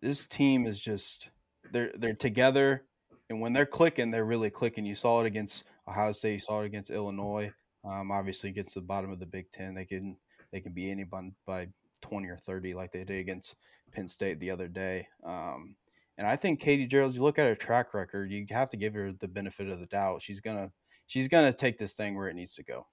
this 0.00 0.26
team 0.26 0.66
is 0.66 0.80
just 0.80 1.30
they're 1.70 1.92
they're 1.94 2.14
together 2.14 2.84
and 3.30 3.40
when 3.40 3.52
they're 3.52 3.66
clicking, 3.66 4.10
they're 4.10 4.24
really 4.24 4.50
clicking. 4.50 4.84
You 4.84 4.94
saw 4.94 5.20
it 5.20 5.26
against 5.26 5.64
Ohio 5.88 6.12
State 6.12 6.32
you 6.32 6.38
saw 6.38 6.62
it 6.62 6.66
against 6.66 6.90
Illinois. 6.90 7.52
Um, 7.84 8.10
obviously, 8.10 8.50
against 8.50 8.74
the 8.74 8.80
bottom 8.80 9.10
of 9.10 9.20
the 9.20 9.26
Big 9.26 9.50
Ten, 9.50 9.74
they 9.74 9.84
can 9.84 10.16
they 10.52 10.60
can 10.60 10.72
beat 10.72 10.90
anyone 10.90 11.34
by 11.46 11.68
twenty 12.00 12.28
or 12.28 12.36
thirty, 12.36 12.74
like 12.74 12.92
they 12.92 13.04
did 13.04 13.18
against 13.18 13.56
Penn 13.92 14.08
State 14.08 14.40
the 14.40 14.50
other 14.50 14.68
day. 14.68 15.08
Um, 15.24 15.76
and 16.16 16.26
I 16.26 16.36
think 16.36 16.60
Katie 16.60 16.88
Gearlds, 16.88 17.14
you 17.14 17.22
look 17.22 17.38
at 17.38 17.46
her 17.46 17.54
track 17.56 17.92
record, 17.94 18.30
you 18.30 18.46
have 18.50 18.70
to 18.70 18.76
give 18.76 18.94
her 18.94 19.12
the 19.12 19.28
benefit 19.28 19.68
of 19.68 19.80
the 19.80 19.86
doubt. 19.86 20.22
She's 20.22 20.40
gonna 20.40 20.72
she's 21.06 21.28
gonna 21.28 21.52
take 21.52 21.78
this 21.78 21.92
thing 21.94 22.16
where 22.16 22.28
it 22.28 22.34
needs 22.34 22.54
to 22.54 22.62
go. 22.64 22.86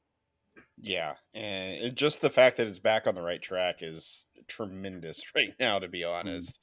Yeah, 0.78 1.16
and 1.34 1.96
just 1.96 2.22
the 2.22 2.30
fact 2.30 2.58
that 2.58 2.68
it's 2.68 2.80
back 2.80 3.06
on 3.08 3.16
the 3.16 3.22
right 3.22 3.42
track 3.42 3.82
is 3.82 4.26
tremendous 4.48 5.22
right 5.36 5.54
now, 5.60 5.80
to 5.80 5.88
be 5.88 6.04
Mm-hmm. 6.24 6.42
honest. 6.44 6.60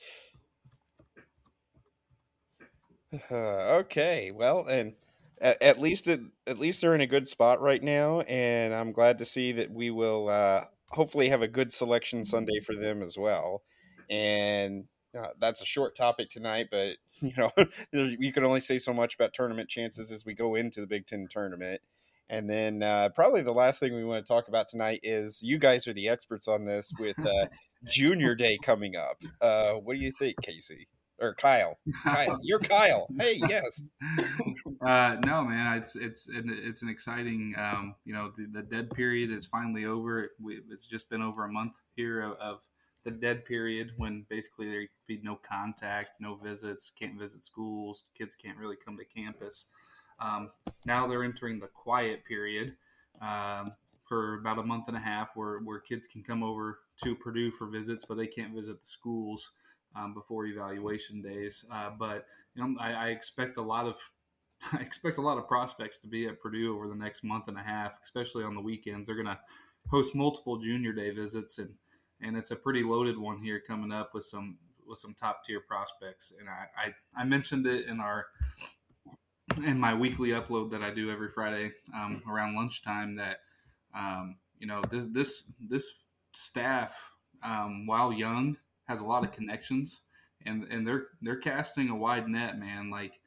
Uh, 3.31 3.35
okay, 3.81 4.31
well, 4.31 4.67
and 4.67 4.95
at, 5.41 5.63
at 5.63 5.81
least 5.81 6.09
it, 6.09 6.21
at 6.47 6.59
least 6.59 6.81
they're 6.81 6.95
in 6.95 7.01
a 7.01 7.07
good 7.07 7.29
spot 7.29 7.61
right 7.61 7.83
now, 7.83 8.21
and 8.23 8.75
I'm 8.75 8.93
glad 8.93 9.19
to 9.19 9.25
see 9.25 9.53
that 9.53 9.71
we 9.71 9.91
will 9.91 10.29
uh, 10.29 10.65
hopefully 10.91 11.29
have 11.29 11.43
a 11.43 11.49
good 11.49 11.73
selection 11.73 12.25
Sunday 12.25 12.61
for 12.61 12.75
them 12.75 13.03
as 13.03 13.17
well. 13.19 13.63
And 14.11 14.85
uh, 15.19 15.29
that's 15.39 15.63
a 15.63 15.67
short 15.67 15.97
topic 15.97 16.31
tonight, 16.31 16.69
but 16.71 16.97
you 17.21 17.33
know 17.37 17.51
you 17.93 18.33
can 18.33 18.45
only 18.45 18.61
say 18.61 18.79
so 18.79 18.93
much 18.93 19.15
about 19.15 19.35
tournament 19.35 19.69
chances 19.69 20.11
as 20.11 20.25
we 20.25 20.35
go 20.35 20.55
into 20.55 20.81
the 20.81 20.87
Big 20.87 21.07
Ten 21.07 21.27
tournament. 21.31 21.81
And 22.31 22.51
then 22.51 22.83
uh, 22.83 23.09
probably 23.15 23.41
the 23.41 23.55
last 23.55 23.81
thing 23.81 23.95
we 23.95 24.05
want 24.05 24.23
to 24.23 24.29
talk 24.29 24.49
about 24.49 24.69
tonight 24.69 25.01
is 25.03 25.41
you 25.43 25.57
guys 25.57 25.89
are 25.89 25.95
the 25.95 26.11
experts 26.11 26.47
on 26.47 26.67
this 26.67 26.93
with 26.99 27.19
uh, 27.27 27.47
Junior 27.87 28.35
Day 28.35 28.59
coming 28.63 28.97
up. 28.97 29.17
Uh, 29.41 29.73
what 29.75 29.95
do 29.95 30.01
you 30.01 30.13
think, 30.19 30.37
Casey 30.43 30.89
or 31.21 31.35
Kyle? 31.35 31.79
Kyle, 32.03 32.39
you're 32.43 32.59
Kyle. 32.59 33.09
Hey, 33.19 33.41
yes. 33.49 33.91
Uh, 34.81 35.17
no, 35.25 35.45
man, 35.45 35.79
it's 35.79 35.97
it's 35.97 36.29
it's 36.31 36.83
an 36.83 36.89
exciting. 36.89 37.55
Um, 37.59 37.95
you 38.05 38.13
know, 38.13 38.33
the, 38.37 38.47
the 38.53 38.63
dead 38.63 38.91
period 38.91 39.31
is 39.31 39.47
finally 39.47 39.85
over. 39.85 40.31
We, 40.41 40.61
it's 40.71 40.87
just 40.87 41.11
been 41.11 41.23
over 41.23 41.45
a 41.45 41.53
month 41.53 41.73
here 41.97 42.23
of, 42.23 42.39
of 42.39 42.61
the 43.05 43.11
dead 43.11 43.45
period 43.45 43.93
when 43.97 44.25
basically 44.29 44.69
there 44.69 44.83
could 44.83 45.07
be 45.07 45.21
no 45.23 45.39
contact, 45.49 46.21
no 46.21 46.37
visits, 46.37 46.93
can't 46.99 47.19
visit 47.19 47.45
schools, 47.45 48.05
kids 48.17 48.35
can't 48.35 48.59
really 48.59 48.77
come 48.85 48.97
to 48.97 49.05
campus. 49.05 49.67
Um, 50.21 50.51
now 50.85 51.07
they're 51.07 51.25
entering 51.25 51.59
the 51.59 51.69
quiet 51.69 52.25
period 52.25 52.75
um, 53.23 53.73
for 54.09 54.35
about 54.35 54.59
a 54.59 54.63
month 54.63 54.85
and 54.89 54.97
a 54.97 55.01
half, 55.01 55.31
where 55.35 55.59
where 55.59 55.81
kids 55.81 56.07
can 56.07 56.23
come 56.23 56.43
over 56.43 56.81
to 57.03 57.15
Purdue 57.15 57.51
for 57.51 57.67
visits, 57.67 58.05
but 58.09 58.17
they 58.17 58.27
can't 58.27 58.55
visit 58.55 58.81
the 58.81 58.87
schools 58.87 59.51
um, 59.97 60.15
before 60.15 60.47
evaluation 60.47 61.23
days. 61.23 61.65
Uh, 61.73 61.91
but 61.99 62.27
you 62.55 62.63
know, 62.63 62.75
I, 62.81 62.93
I 62.93 63.09
expect 63.09 63.57
a 63.57 63.63
lot 63.63 63.87
of 63.87 63.97
I 64.73 64.79
expect 64.79 65.19
a 65.19 65.23
lot 65.23 65.39
of 65.39 65.47
prospects 65.47 65.99
to 65.99 66.07
be 66.07 66.27
at 66.27 66.41
Purdue 66.41 66.75
over 66.75 66.89
the 66.89 66.95
next 66.95 67.23
month 67.23 67.49
and 67.49 67.57
a 67.57 67.63
half, 67.63 67.93
especially 68.03 68.45
on 68.45 68.55
the 68.55 68.61
weekends. 68.61 69.07
They're 69.07 69.17
going 69.17 69.27
to 69.27 69.39
host 69.89 70.15
multiple 70.15 70.59
junior 70.59 70.93
day 70.93 71.11
visits, 71.11 71.59
and 71.59 71.71
and 72.21 72.37
it's 72.37 72.51
a 72.51 72.57
pretty 72.57 72.83
loaded 72.83 73.19
one 73.19 73.39
here 73.39 73.63
coming 73.67 73.93
up 73.93 74.11
with 74.15 74.25
some 74.25 74.59
with 74.87 74.99
some 74.99 75.15
top 75.15 75.45
tier 75.45 75.61
prospects. 75.61 76.33
And 76.39 76.49
I, 76.49 76.67
I, 76.77 77.21
I 77.23 77.25
mentioned 77.25 77.67
it 77.67 77.87
in 77.87 78.01
our 78.01 78.27
in 79.65 79.79
my 79.79 79.95
weekly 79.95 80.31
upload 80.31 80.71
that 80.71 80.83
I 80.83 80.91
do 80.91 81.11
every 81.11 81.31
Friday 81.31 81.73
um, 81.95 82.23
around 82.29 82.55
lunchtime 82.55 83.17
that 83.17 83.41
um, 83.97 84.37
you 84.59 84.67
know 84.67 84.83
this 84.91 85.07
this 85.13 85.45
this 85.61 85.91
staff 86.35 86.95
um, 87.43 87.87
while 87.87 88.13
young 88.13 88.57
has 88.89 89.01
a 89.01 89.05
lot 89.05 89.23
of 89.23 89.33
connections 89.33 90.01
and 90.47 90.65
and 90.71 90.87
they're 90.87 91.09
they're 91.23 91.37
casting 91.37 91.91
a 91.91 91.97
wide 91.97 92.29
net 92.29 92.59
man 92.59 92.91
like 92.91 93.21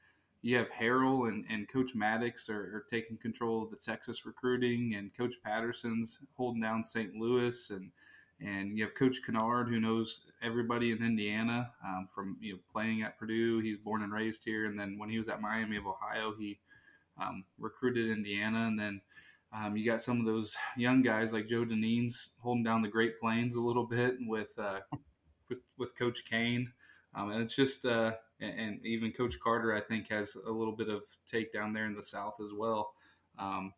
you 0.43 0.57
have 0.57 0.69
Harrell 0.69 1.27
and, 1.27 1.45
and 1.49 1.69
Coach 1.69 1.93
Maddox 1.93 2.49
are, 2.49 2.75
are, 2.75 2.85
taking 2.89 3.15
control 3.17 3.61
of 3.61 3.69
the 3.69 3.75
Texas 3.75 4.25
recruiting, 4.25 4.95
and 4.97 5.15
Coach 5.15 5.35
Patterson's 5.43 6.21
holding 6.35 6.61
down 6.61 6.83
St. 6.83 7.13
Louis, 7.15 7.69
and 7.69 7.91
and 8.39 8.75
you 8.75 8.83
have 8.83 8.95
Coach 8.95 9.19
Kennard 9.23 9.69
who 9.69 9.79
knows 9.79 10.25
everybody 10.41 10.91
in 10.91 11.05
Indiana 11.05 11.69
um, 11.85 12.07
from 12.13 12.37
you 12.41 12.53
know 12.53 12.59
playing 12.71 13.03
at 13.03 13.19
Purdue. 13.19 13.59
He's 13.59 13.77
born 13.77 14.01
and 14.01 14.11
raised 14.11 14.43
here, 14.43 14.65
and 14.65 14.79
then 14.79 14.97
when 14.97 15.09
he 15.09 15.19
was 15.19 15.27
at 15.27 15.41
Miami 15.41 15.77
of 15.77 15.85
Ohio, 15.85 16.33
he 16.39 16.59
um, 17.21 17.43
recruited 17.59 18.09
Indiana, 18.09 18.65
and 18.65 18.79
then 18.79 19.01
um, 19.53 19.77
you 19.77 19.85
got 19.85 20.01
some 20.01 20.19
of 20.19 20.25
those 20.25 20.55
young 20.75 21.03
guys 21.03 21.33
like 21.33 21.49
Joe 21.49 21.65
Deneen's 21.65 22.29
holding 22.39 22.63
down 22.63 22.81
the 22.81 22.87
Great 22.87 23.19
Plains 23.19 23.57
a 23.57 23.61
little 23.61 23.85
bit 23.85 24.15
with 24.21 24.57
uh, 24.57 24.79
with, 25.51 25.61
with 25.77 25.95
Coach 25.95 26.25
Kane. 26.25 26.71
Um, 27.13 27.31
and 27.31 27.41
it's 27.43 27.55
just, 27.55 27.85
uh, 27.85 28.13
and, 28.39 28.83
even 28.83 29.11
Coach 29.11 29.39
Carter, 29.39 29.75
I 29.75 29.81
think, 29.81 30.09
has 30.09 30.35
a 30.35 30.51
little 30.51 30.75
bit 30.75 30.89
of 30.89 31.03
take 31.27 31.53
down 31.53 31.73
there 31.73 31.85
in 31.85 31.95
the 31.95 32.03
South 32.03 32.35
as 32.41 32.53
well. 32.57 32.93
Um, 33.37 33.73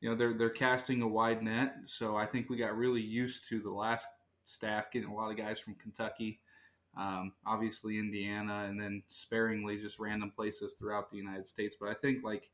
you 0.00 0.10
know, 0.10 0.16
they're 0.16 0.34
they're 0.34 0.50
casting 0.50 1.00
a 1.00 1.08
wide 1.08 1.42
net, 1.42 1.76
so 1.86 2.14
I 2.14 2.26
think 2.26 2.50
we 2.50 2.58
got 2.58 2.76
really 2.76 3.00
used 3.00 3.48
to 3.48 3.60
the 3.60 3.70
last 3.70 4.06
staff 4.44 4.90
getting 4.92 5.08
a 5.08 5.14
lot 5.14 5.30
of 5.30 5.38
guys 5.38 5.58
from 5.58 5.76
Kentucky, 5.76 6.40
um, 6.94 7.32
obviously 7.46 7.98
Indiana, 7.98 8.66
and 8.68 8.78
then 8.78 9.02
sparingly 9.08 9.78
just 9.78 9.98
random 9.98 10.30
places 10.30 10.74
throughout 10.74 11.10
the 11.10 11.16
United 11.16 11.48
States. 11.48 11.76
But 11.80 11.88
I 11.88 11.94
think 11.94 12.22
like 12.22 12.50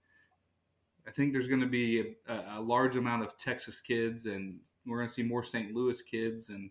I 1.09 1.11
think 1.11 1.33
there's 1.33 1.49
going 1.49 1.61
to 1.61 1.67
be 1.67 2.15
a, 2.29 2.59
a, 2.59 2.61
large 2.61 2.97
amount 2.97 3.25
of 3.25 3.37
Texas 3.37 3.81
kids, 3.81 4.27
and 4.27 4.61
we're 4.87 4.99
going 4.99 5.09
to 5.09 5.15
see 5.15 5.23
more 5.23 5.43
St. 5.43 5.75
Louis 5.75 6.01
kids, 6.03 6.51
and 6.51 6.71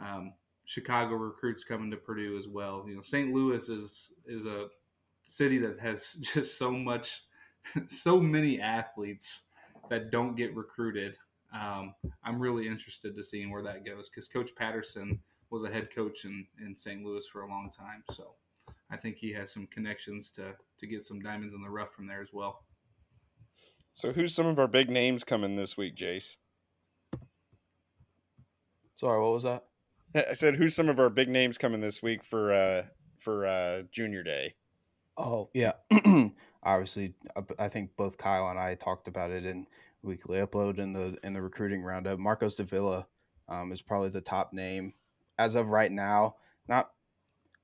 um, 0.00 0.32
Chicago 0.68 1.14
recruits 1.14 1.64
coming 1.64 1.90
to 1.90 1.96
Purdue 1.96 2.36
as 2.36 2.46
well. 2.46 2.84
You 2.86 2.96
know, 2.96 3.00
St. 3.00 3.32
Louis 3.32 3.70
is 3.70 4.12
is 4.26 4.44
a 4.44 4.66
city 5.24 5.56
that 5.58 5.80
has 5.80 6.12
just 6.34 6.58
so 6.58 6.70
much, 6.70 7.22
so 7.88 8.20
many 8.20 8.60
athletes 8.60 9.44
that 9.88 10.10
don't 10.10 10.36
get 10.36 10.54
recruited. 10.54 11.16
Um, 11.54 11.94
I'm 12.22 12.38
really 12.38 12.68
interested 12.68 13.16
to 13.16 13.24
seeing 13.24 13.50
where 13.50 13.62
that 13.62 13.86
goes 13.86 14.10
because 14.10 14.28
Coach 14.28 14.54
Patterson 14.54 15.18
was 15.48 15.64
a 15.64 15.70
head 15.70 15.88
coach 15.94 16.26
in, 16.26 16.46
in 16.62 16.76
St. 16.76 17.02
Louis 17.02 17.26
for 17.26 17.44
a 17.44 17.48
long 17.48 17.70
time, 17.70 18.04
so 18.10 18.34
I 18.90 18.98
think 18.98 19.16
he 19.16 19.32
has 19.32 19.50
some 19.50 19.66
connections 19.68 20.30
to 20.32 20.54
to 20.80 20.86
get 20.86 21.02
some 21.02 21.20
diamonds 21.20 21.54
in 21.54 21.62
the 21.62 21.70
rough 21.70 21.94
from 21.94 22.06
there 22.06 22.20
as 22.20 22.34
well. 22.34 22.64
So, 23.94 24.12
who's 24.12 24.34
some 24.34 24.46
of 24.46 24.58
our 24.58 24.68
big 24.68 24.90
names 24.90 25.24
coming 25.24 25.56
this 25.56 25.78
week, 25.78 25.96
Jace? 25.96 26.36
Sorry, 28.96 29.18
what 29.18 29.32
was 29.32 29.44
that? 29.44 29.67
I 30.14 30.34
said, 30.34 30.56
who's 30.56 30.74
some 30.74 30.88
of 30.88 30.98
our 30.98 31.10
big 31.10 31.28
names 31.28 31.58
coming 31.58 31.80
this 31.80 32.02
week 32.02 32.24
for 32.24 32.52
uh, 32.52 32.82
for 33.18 33.46
uh, 33.46 33.82
Junior 33.90 34.22
Day? 34.22 34.54
Oh 35.16 35.50
yeah, 35.52 35.72
obviously, 36.62 37.14
I 37.58 37.68
think 37.68 37.90
both 37.96 38.18
Kyle 38.18 38.48
and 38.48 38.58
I 38.58 38.74
talked 38.74 39.08
about 39.08 39.30
it 39.30 39.44
in 39.44 39.66
weekly 40.02 40.38
upload 40.38 40.78
in 40.78 40.92
the 40.92 41.18
in 41.22 41.34
the 41.34 41.42
recruiting 41.42 41.82
roundup. 41.82 42.18
Marcos 42.18 42.54
Davila 42.54 43.06
um, 43.48 43.72
is 43.72 43.82
probably 43.82 44.10
the 44.10 44.20
top 44.20 44.52
name 44.52 44.94
as 45.38 45.54
of 45.54 45.68
right 45.68 45.90
now. 45.90 46.36
Not, 46.68 46.90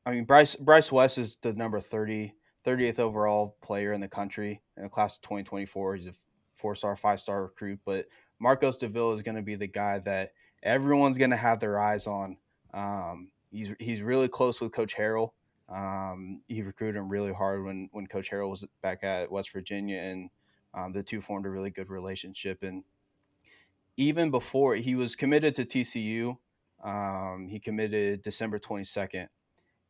I 0.04 0.12
mean, 0.12 0.24
Bryce 0.24 0.56
Bryce 0.56 0.90
West 0.90 1.18
is 1.18 1.36
the 1.42 1.52
number 1.52 1.78
30, 1.80 2.34
30th 2.64 2.98
overall 2.98 3.56
player 3.62 3.92
in 3.92 4.00
the 4.00 4.08
country 4.08 4.62
in 4.76 4.82
the 4.82 4.88
class 4.88 5.16
of 5.16 5.22
twenty 5.22 5.44
twenty 5.44 5.66
four. 5.66 5.96
He's 5.96 6.06
a 6.06 6.14
four 6.52 6.74
star, 6.74 6.96
five 6.96 7.20
star 7.20 7.42
recruit, 7.42 7.80
but 7.84 8.06
Marcos 8.40 8.76
Davila 8.76 9.14
is 9.14 9.22
going 9.22 9.36
to 9.36 9.42
be 9.42 9.54
the 9.54 9.66
guy 9.66 9.98
that 10.00 10.32
everyone's 10.64 11.18
going 11.18 11.30
to 11.30 11.36
have 11.36 11.60
their 11.60 11.78
eyes 11.78 12.06
on. 12.06 12.38
Um, 12.72 13.30
he's 13.50 13.74
he's 13.78 14.02
really 14.02 14.28
close 14.28 14.60
with 14.60 14.72
Coach 14.72 14.96
Harrell. 14.96 15.30
Um, 15.68 16.42
he 16.48 16.62
recruited 16.62 16.96
him 16.96 17.08
really 17.08 17.32
hard 17.32 17.64
when 17.64 17.88
when 17.92 18.06
Coach 18.06 18.30
Harrell 18.30 18.50
was 18.50 18.66
back 18.82 19.04
at 19.04 19.30
West 19.30 19.52
Virginia, 19.52 19.98
and 19.98 20.30
um, 20.72 20.92
the 20.92 21.02
two 21.02 21.20
formed 21.20 21.46
a 21.46 21.50
really 21.50 21.70
good 21.70 21.90
relationship. 21.90 22.62
And 22.62 22.84
even 23.96 24.30
before 24.30 24.74
he 24.74 24.94
was 24.94 25.14
committed 25.14 25.54
to 25.56 25.64
TCU, 25.64 26.38
um, 26.82 27.46
he 27.48 27.60
committed 27.60 28.22
December 28.22 28.58
twenty 28.58 28.84
second, 28.84 29.28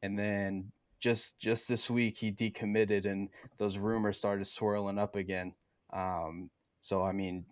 and 0.03 0.19
then 0.19 0.73
just 1.01 1.39
just 1.39 1.69
this 1.69 1.89
week 1.89 2.19
he 2.19 2.31
decommitted, 2.31 3.07
and 3.07 3.31
those 3.59 3.79
rumors 3.79 4.19
started 4.19 4.45
swirling 4.47 4.99
up 4.99 5.17
again. 5.17 5.55
Um, 5.93 6.51
so 6.83 7.03
I 7.03 7.13
mean, 7.13 7.47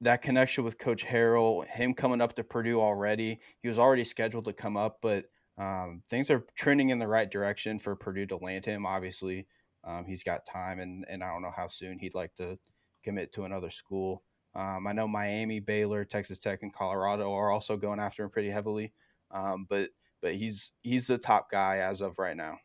that 0.00 0.22
connection 0.22 0.64
with 0.64 0.78
Coach 0.78 1.04
Harrell, 1.04 1.66
him 1.66 1.94
coming 1.94 2.20
up 2.20 2.34
to 2.36 2.44
Purdue 2.44 2.80
already, 2.80 3.40
he 3.62 3.68
was 3.68 3.78
already 3.78 4.04
scheduled 4.04 4.46
to 4.46 4.52
come 4.52 4.76
up, 4.76 4.98
but 5.02 5.26
um, 5.58 6.02
things 6.08 6.30
are 6.30 6.44
trending 6.56 6.90
in 6.90 6.98
the 6.98 7.08
right 7.08 7.30
direction 7.30 7.78
for 7.78 7.94
Purdue 7.94 8.26
to 8.26 8.36
land 8.36 8.64
him. 8.64 8.86
Obviously, 8.86 9.46
um, 9.84 10.06
he's 10.06 10.22
got 10.22 10.46
time, 10.46 10.80
and, 10.80 11.04
and 11.08 11.22
I 11.22 11.28
don't 11.28 11.42
know 11.42 11.52
how 11.54 11.68
soon 11.68 11.98
he'd 11.98 12.14
like 12.14 12.34
to 12.36 12.58
commit 13.04 13.32
to 13.34 13.44
another 13.44 13.70
school. 13.70 14.22
Um, 14.54 14.86
I 14.86 14.92
know 14.92 15.06
Miami, 15.06 15.60
Baylor, 15.60 16.04
Texas 16.04 16.38
Tech, 16.38 16.62
and 16.62 16.72
Colorado 16.72 17.32
are 17.32 17.50
also 17.50 17.76
going 17.76 18.00
after 18.00 18.24
him 18.24 18.30
pretty 18.30 18.50
heavily, 18.50 18.92
um, 19.30 19.66
but 19.68 19.90
but 20.20 20.34
he's 20.34 20.72
he's 20.82 21.06
the 21.06 21.18
top 21.18 21.50
guy 21.50 21.78
as 21.78 22.00
of 22.00 22.18
right 22.18 22.36
now. 22.36 22.58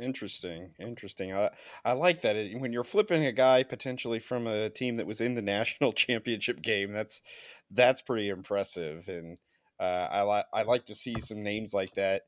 Interesting, 0.00 0.72
interesting. 0.80 1.32
I 1.32 1.50
I 1.84 1.92
like 1.92 2.22
that 2.22 2.36
when 2.58 2.72
you're 2.72 2.82
flipping 2.82 3.24
a 3.24 3.30
guy 3.32 3.62
potentially 3.62 4.18
from 4.18 4.46
a 4.48 4.68
team 4.68 4.96
that 4.96 5.06
was 5.06 5.20
in 5.20 5.34
the 5.34 5.42
national 5.56 5.92
championship 5.92 6.62
game. 6.62 6.92
That's 6.92 7.22
that's 7.70 8.02
pretty 8.02 8.28
impressive, 8.28 9.06
and 9.08 9.38
uh, 9.78 10.08
I 10.10 10.22
like 10.22 10.46
I 10.52 10.62
like 10.62 10.86
to 10.86 10.96
see 10.96 11.20
some 11.20 11.42
names 11.44 11.72
like 11.72 11.94
that. 11.94 12.22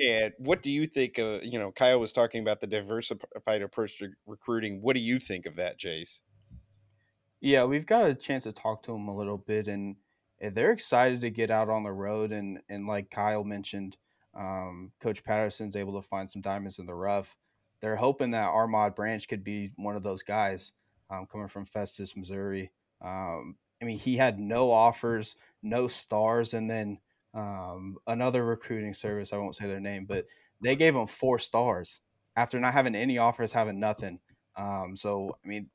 And 0.00 0.32
what 0.38 0.62
do 0.62 0.70
you 0.70 0.86
think? 0.86 1.18
Of, 1.18 1.44
you 1.44 1.58
know, 1.58 1.70
Kyle 1.70 2.00
was 2.00 2.12
talking 2.12 2.40
about 2.42 2.60
the 2.60 2.66
diversified 2.66 3.62
approach 3.62 3.98
to 3.98 4.12
recruiting. 4.26 4.80
What 4.80 4.94
do 4.94 5.00
you 5.00 5.18
think 5.18 5.44
of 5.44 5.56
that, 5.56 5.78
Jace? 5.78 6.20
Yeah, 7.40 7.64
we've 7.64 7.86
got 7.86 8.06
a 8.08 8.14
chance 8.14 8.44
to 8.44 8.52
talk 8.52 8.82
to 8.84 8.92
them 8.92 9.08
a 9.08 9.16
little 9.16 9.38
bit, 9.38 9.66
and 9.68 9.96
they're 10.40 10.70
excited 10.72 11.20
to 11.22 11.30
get 11.30 11.50
out 11.50 11.68
on 11.68 11.82
the 11.82 11.92
road. 11.92 12.32
And 12.32 12.60
and 12.68 12.86
like 12.86 13.10
Kyle 13.10 13.44
mentioned, 13.44 13.96
um, 14.34 14.92
Coach 15.00 15.24
Patterson's 15.24 15.76
able 15.76 16.00
to 16.00 16.06
find 16.06 16.30
some 16.30 16.42
diamonds 16.42 16.78
in 16.78 16.86
the 16.86 16.94
rough. 16.94 17.36
They're 17.80 17.96
hoping 17.96 18.30
that 18.30 18.46
Armand 18.46 18.94
Branch 18.94 19.26
could 19.26 19.44
be 19.44 19.72
one 19.76 19.96
of 19.96 20.02
those 20.02 20.22
guys 20.22 20.72
um, 21.10 21.26
coming 21.26 21.48
from 21.48 21.64
Festus, 21.64 22.16
Missouri. 22.16 22.70
Um, 23.00 23.56
I 23.80 23.84
mean, 23.84 23.98
he 23.98 24.16
had 24.16 24.38
no 24.38 24.70
offers, 24.70 25.36
no 25.62 25.88
stars, 25.88 26.54
and 26.54 26.70
then 26.70 26.98
um, 27.34 27.96
another 28.06 28.44
recruiting 28.44 28.94
service. 28.94 29.32
I 29.32 29.38
won't 29.38 29.56
say 29.56 29.66
their 29.66 29.80
name, 29.80 30.06
but 30.06 30.26
they 30.60 30.76
gave 30.76 30.94
him 30.94 31.06
four 31.06 31.38
stars 31.38 32.00
after 32.36 32.60
not 32.60 32.72
having 32.72 32.94
any 32.94 33.18
offers, 33.18 33.52
having 33.52 33.80
nothing. 33.80 34.20
Um, 34.56 34.96
so 34.96 35.36
I 35.44 35.48
mean, 35.48 35.70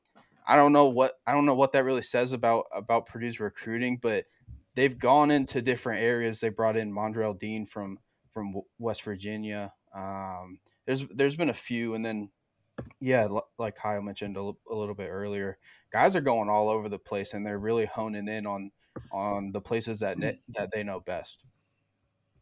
I 0.47 0.55
don't 0.55 0.71
know 0.71 0.87
what 0.87 1.13
I 1.25 1.33
don't 1.33 1.45
know 1.45 1.55
what 1.55 1.73
that 1.73 1.83
really 1.83 2.01
says 2.01 2.31
about 2.31 2.65
about 2.73 3.07
Purdue's 3.07 3.39
recruiting, 3.39 3.97
but 4.01 4.25
they've 4.75 4.97
gone 4.97 5.31
into 5.31 5.61
different 5.61 6.01
areas. 6.01 6.39
They 6.39 6.49
brought 6.49 6.77
in 6.77 6.93
Mondrell 6.93 7.37
Dean 7.37 7.65
from 7.65 7.99
from 8.37 8.53
West 8.77 9.01
Virginia. 9.01 9.73
Um, 9.95 10.59
there's 10.85 11.07
there's 11.07 11.35
been 11.35 11.49
a 11.49 11.55
few, 11.55 11.95
and 11.95 12.05
then 12.05 12.29
yeah, 12.99 13.27
like 13.57 13.75
Kyle 13.75 13.99
mentioned 14.03 14.37
a, 14.37 14.41
l- 14.41 14.59
a 14.69 14.75
little 14.75 14.93
bit 14.93 15.09
earlier, 15.09 15.57
guys 15.91 16.15
are 16.15 16.21
going 16.21 16.49
all 16.49 16.69
over 16.69 16.87
the 16.87 16.99
place, 16.99 17.33
and 17.33 17.43
they're 17.43 17.57
really 17.57 17.85
honing 17.87 18.27
in 18.27 18.45
on 18.45 18.69
on 19.11 19.51
the 19.51 19.61
places 19.61 20.01
that 20.01 20.19
ne- 20.19 20.39
that 20.49 20.69
they 20.71 20.83
know 20.83 20.99
best. 20.99 21.43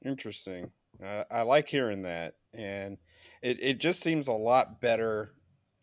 Interesting. 0.03 0.71
Uh, 1.01 1.23
I 1.31 1.43
like 1.43 1.69
hearing 1.69 2.01
that, 2.01 2.35
and 2.53 2.97
it, 3.41 3.57
it 3.61 3.79
just 3.79 4.01
seems 4.01 4.27
a 4.27 4.33
lot 4.33 4.81
better. 4.81 5.31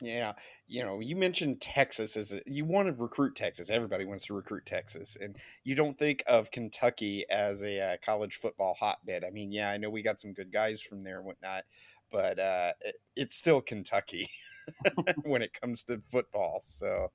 Yeah, 0.04 0.32
you 0.66 0.82
know, 0.82 0.98
you 0.98 1.14
mentioned 1.14 1.60
Texas 1.60 2.16
as 2.16 2.32
a, 2.32 2.40
you 2.44 2.64
want 2.64 2.88
to 2.88 3.02
recruit 3.02 3.36
Texas. 3.36 3.70
Everybody 3.70 4.04
wants 4.04 4.26
to 4.26 4.34
recruit 4.34 4.66
Texas, 4.66 5.16
and 5.20 5.36
you 5.62 5.76
don't 5.76 5.96
think 5.96 6.24
of 6.26 6.50
Kentucky 6.50 7.24
as 7.30 7.62
a 7.62 7.80
uh, 7.80 7.96
college 8.04 8.34
football 8.34 8.74
hotbed. 8.80 9.22
I 9.24 9.30
mean, 9.30 9.52
yeah, 9.52 9.70
I 9.70 9.76
know 9.76 9.90
we 9.90 10.02
got 10.02 10.18
some 10.18 10.32
good 10.32 10.52
guys 10.52 10.82
from 10.82 11.04
there 11.04 11.18
and 11.18 11.24
whatnot, 11.26 11.64
but 12.10 12.40
uh, 12.40 12.72
it, 12.80 12.96
it's 13.14 13.36
still 13.36 13.60
Kentucky 13.60 14.28
when 15.22 15.40
it 15.40 15.52
comes 15.60 15.84
to 15.84 16.02
football. 16.10 16.58
So, 16.64 17.12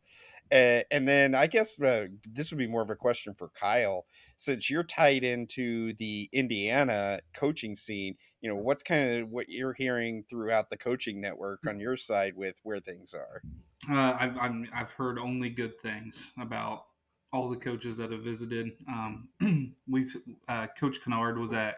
uh, 0.51 0.81
and 0.89 1.05
then 1.07 1.35
I 1.35 1.47
guess 1.47 1.81
uh, 1.81 2.07
this 2.31 2.51
would 2.51 2.57
be 2.57 2.67
more 2.67 2.81
of 2.81 2.89
a 2.89 2.95
question 2.95 3.33
for 3.33 3.49
Kyle, 3.49 4.05
since 4.37 4.69
you're 4.69 4.83
tied 4.83 5.23
into 5.25 5.93
the 5.93 6.29
Indiana 6.31 7.19
coaching 7.33 7.75
scene. 7.75 8.15
You 8.41 8.49
know, 8.49 8.55
what's 8.55 8.83
kind 8.83 9.21
of 9.21 9.29
what 9.29 9.49
you're 9.49 9.73
hearing 9.73 10.23
throughout 10.29 10.69
the 10.69 10.77
coaching 10.77 11.19
network 11.19 11.65
on 11.67 11.79
your 11.79 11.97
side 11.97 12.35
with 12.35 12.59
where 12.63 12.79
things 12.79 13.13
are? 13.13 13.41
Uh, 13.89 14.17
I've 14.19 14.37
i 14.37 14.51
have 14.73 14.91
heard 14.91 15.17
only 15.17 15.49
good 15.49 15.79
things 15.81 16.31
about 16.39 16.85
all 17.33 17.49
the 17.49 17.55
coaches 17.55 17.97
that 17.97 18.11
have 18.11 18.21
visited. 18.21 18.71
Um, 18.87 19.29
we've 19.89 20.15
uh, 20.47 20.67
Coach 20.79 21.03
Kennard 21.03 21.37
was 21.37 21.53
at 21.53 21.77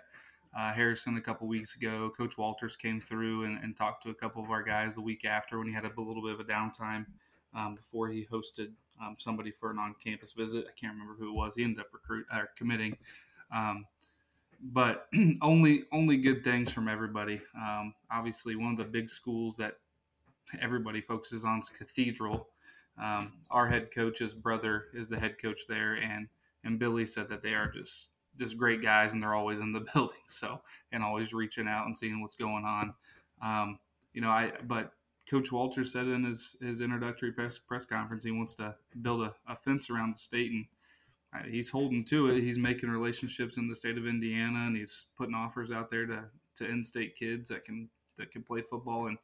uh, 0.58 0.74
Harrison 0.74 1.18
a 1.18 1.22
couple 1.22 1.48
weeks 1.48 1.76
ago. 1.76 2.12
Coach 2.18 2.38
Walters 2.38 2.76
came 2.76 3.00
through 3.00 3.46
and, 3.46 3.64
and, 3.64 3.76
talked 3.76 4.04
to 4.04 4.10
a 4.10 4.14
couple 4.14 4.44
of 4.44 4.50
our 4.50 4.64
guys 4.64 4.96
the 4.96 5.02
week 5.02 5.26
after 5.26 5.58
when 5.58 5.68
he 5.68 5.74
had 5.74 5.86
a, 5.86 5.92
little 5.96 6.24
bit 6.24 6.34
of 6.34 6.40
a 6.40 6.44
downtime 6.44 7.06
um, 7.56 7.76
before 7.76 8.10
he 8.10 8.26
hosted 8.32 8.72
um, 9.02 9.16
somebody 9.20 9.52
for 9.52 9.70
an 9.72 9.78
on-campus 9.78 10.32
visit. 10.32 10.66
I 10.68 10.80
can't 10.80 10.94
remember 10.94 11.16
who 11.20 11.30
it 11.30 11.36
was. 11.36 11.56
He 11.56 11.64
ended 11.64 11.82
up 11.82 11.88
recruit 11.94 12.26
or 12.34 12.50
committing, 12.58 12.98
um, 13.54 13.86
but 14.62 15.08
only 15.42 15.84
only 15.92 16.18
good 16.18 16.44
things 16.44 16.72
from 16.72 16.88
everybody. 16.88 17.42
Um, 17.56 17.94
obviously, 18.12 18.56
one 18.56 18.72
of 18.72 18.78
the 18.78 18.86
big 18.86 19.10
schools 19.10 19.58
that 19.58 19.76
everybody 20.62 21.02
focuses 21.02 21.46
on 21.46 21.60
is 21.60 21.70
Cathedral. 21.70 22.48
Um, 23.02 23.34
our 23.50 23.68
head 23.68 23.90
coach's 23.94 24.34
brother 24.34 24.86
is 24.94 25.08
the 25.08 25.20
head 25.20 25.42
coach 25.42 25.62
there, 25.68 25.96
and 25.96 26.28
and 26.64 26.80
Billy 26.80 27.06
said 27.06 27.30
that 27.30 27.42
they 27.42 27.54
are 27.54 27.72
just 27.72 28.10
just 28.38 28.58
great 28.58 28.82
guys, 28.82 29.14
and 29.14 29.22
they're 29.22 29.36
always 29.36 29.60
in 29.60 29.72
the 29.72 29.86
building. 29.94 30.18
So 30.28 30.62
and 30.92 31.04
always 31.04 31.34
reaching 31.34 31.68
out 31.68 31.86
and 31.86 31.98
seeing 31.98 32.22
what's 32.22 32.36
going 32.36 32.66
on. 32.66 32.94
Um, 33.42 33.80
you 34.14 34.22
know, 34.22 34.30
I 34.30 34.52
but 34.64 34.92
Coach 35.30 35.52
Walter 35.52 35.84
said 35.84 36.08
in 36.08 36.24
his, 36.24 36.58
his 36.60 36.82
introductory 36.82 37.32
press 37.32 37.58
press 37.58 37.86
conference 37.86 38.24
he 38.24 38.32
wants 38.32 38.56
to 38.56 38.76
build 39.02 39.22
a, 39.22 39.34
a 39.48 39.56
fence 39.56 39.90
around 39.90 40.16
the 40.16 40.20
state, 40.20 40.52
and 40.52 40.66
he's 41.50 41.70
holding 41.70 42.04
to 42.06 42.30
it. 42.30 42.42
He's 42.42 42.58
making 42.58 42.90
relationships 42.90 43.58
in 43.58 43.68
the 43.68 43.76
state 43.76 43.98
of 43.98 44.08
Indiana, 44.08 44.66
and 44.68 44.76
he's 44.76 45.08
putting 45.18 45.36
offers 45.36 45.72
out 45.72 45.92
there 45.92 46.06
to 46.06 46.24
to 46.56 46.66
in-state 46.66 47.16
kids 47.16 47.50
that 47.50 47.66
can 47.66 47.90
that 48.18 48.32
can 48.32 48.44
play 48.44 48.62
football. 48.62 49.08
And 49.08 49.18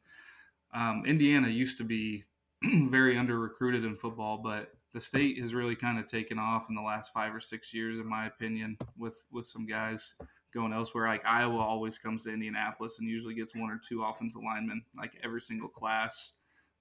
um, 0.74 1.04
Indiana 1.06 1.48
used 1.48 1.78
to 1.78 1.84
be 1.84 2.24
very 2.88 3.18
under 3.18 3.38
recruited 3.38 3.84
in 3.84 3.96
football, 3.96 4.38
but 4.38 4.72
the 4.92 5.00
state 5.00 5.38
has 5.40 5.52
really 5.52 5.76
kind 5.76 5.98
of 5.98 6.06
taken 6.06 6.38
off 6.38 6.66
in 6.70 6.74
the 6.74 6.80
last 6.80 7.12
five 7.12 7.34
or 7.34 7.40
six 7.40 7.74
years, 7.74 7.98
in 7.98 8.08
my 8.08 8.26
opinion, 8.26 8.78
with 8.96 9.24
with 9.30 9.46
some 9.46 9.66
guys 9.66 10.14
going 10.54 10.72
elsewhere. 10.72 11.08
Like 11.08 11.26
Iowa 11.26 11.58
always 11.58 11.98
comes 11.98 12.24
to 12.24 12.32
Indianapolis 12.32 12.98
and 12.98 13.08
usually 13.08 13.34
gets 13.34 13.54
one 13.54 13.70
or 13.70 13.78
two 13.86 14.02
offensive 14.02 14.42
linemen, 14.42 14.82
like 14.96 15.12
every 15.22 15.40
single 15.40 15.68
class. 15.68 16.32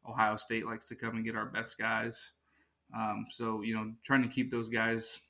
Ohio 0.07 0.38
State 0.38 0.65
likes 0.65 0.88
to 0.88 0.95
come 0.95 1.15
and 1.15 1.25
get 1.25 1.35
our 1.35 1.45
best 1.47 1.77
guys. 1.77 2.31
Um, 2.95 3.27
so 3.29 3.62
you 3.62 3.75
know, 3.75 3.91
trying 4.03 4.23
to 4.23 4.29
keep 4.29 4.51
those 4.51 4.69
guys 4.69 5.21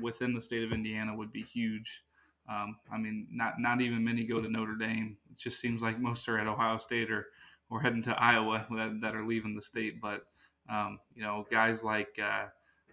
within 0.00 0.34
the 0.34 0.42
state 0.42 0.64
of 0.64 0.72
Indiana 0.72 1.14
would 1.14 1.32
be 1.32 1.42
huge. 1.42 2.02
Um, 2.48 2.76
I 2.92 2.98
mean, 2.98 3.26
not 3.30 3.54
not 3.58 3.80
even 3.80 4.04
many 4.04 4.24
go 4.24 4.40
to 4.40 4.48
Notre 4.48 4.76
Dame. 4.76 5.16
It 5.30 5.38
just 5.38 5.60
seems 5.60 5.82
like 5.82 5.98
most 5.98 6.28
are 6.28 6.38
at 6.38 6.46
Ohio 6.46 6.76
State 6.76 7.10
or 7.10 7.26
or 7.70 7.80
heading 7.80 8.02
to 8.04 8.12
Iowa 8.12 8.66
that, 8.70 9.00
that 9.00 9.14
are 9.14 9.26
leaving 9.26 9.54
the 9.54 9.62
state. 9.62 10.00
But 10.00 10.26
um, 10.68 11.00
you 11.14 11.22
know, 11.22 11.46
guys 11.50 11.82
like 11.82 12.18
uh, 12.18 12.46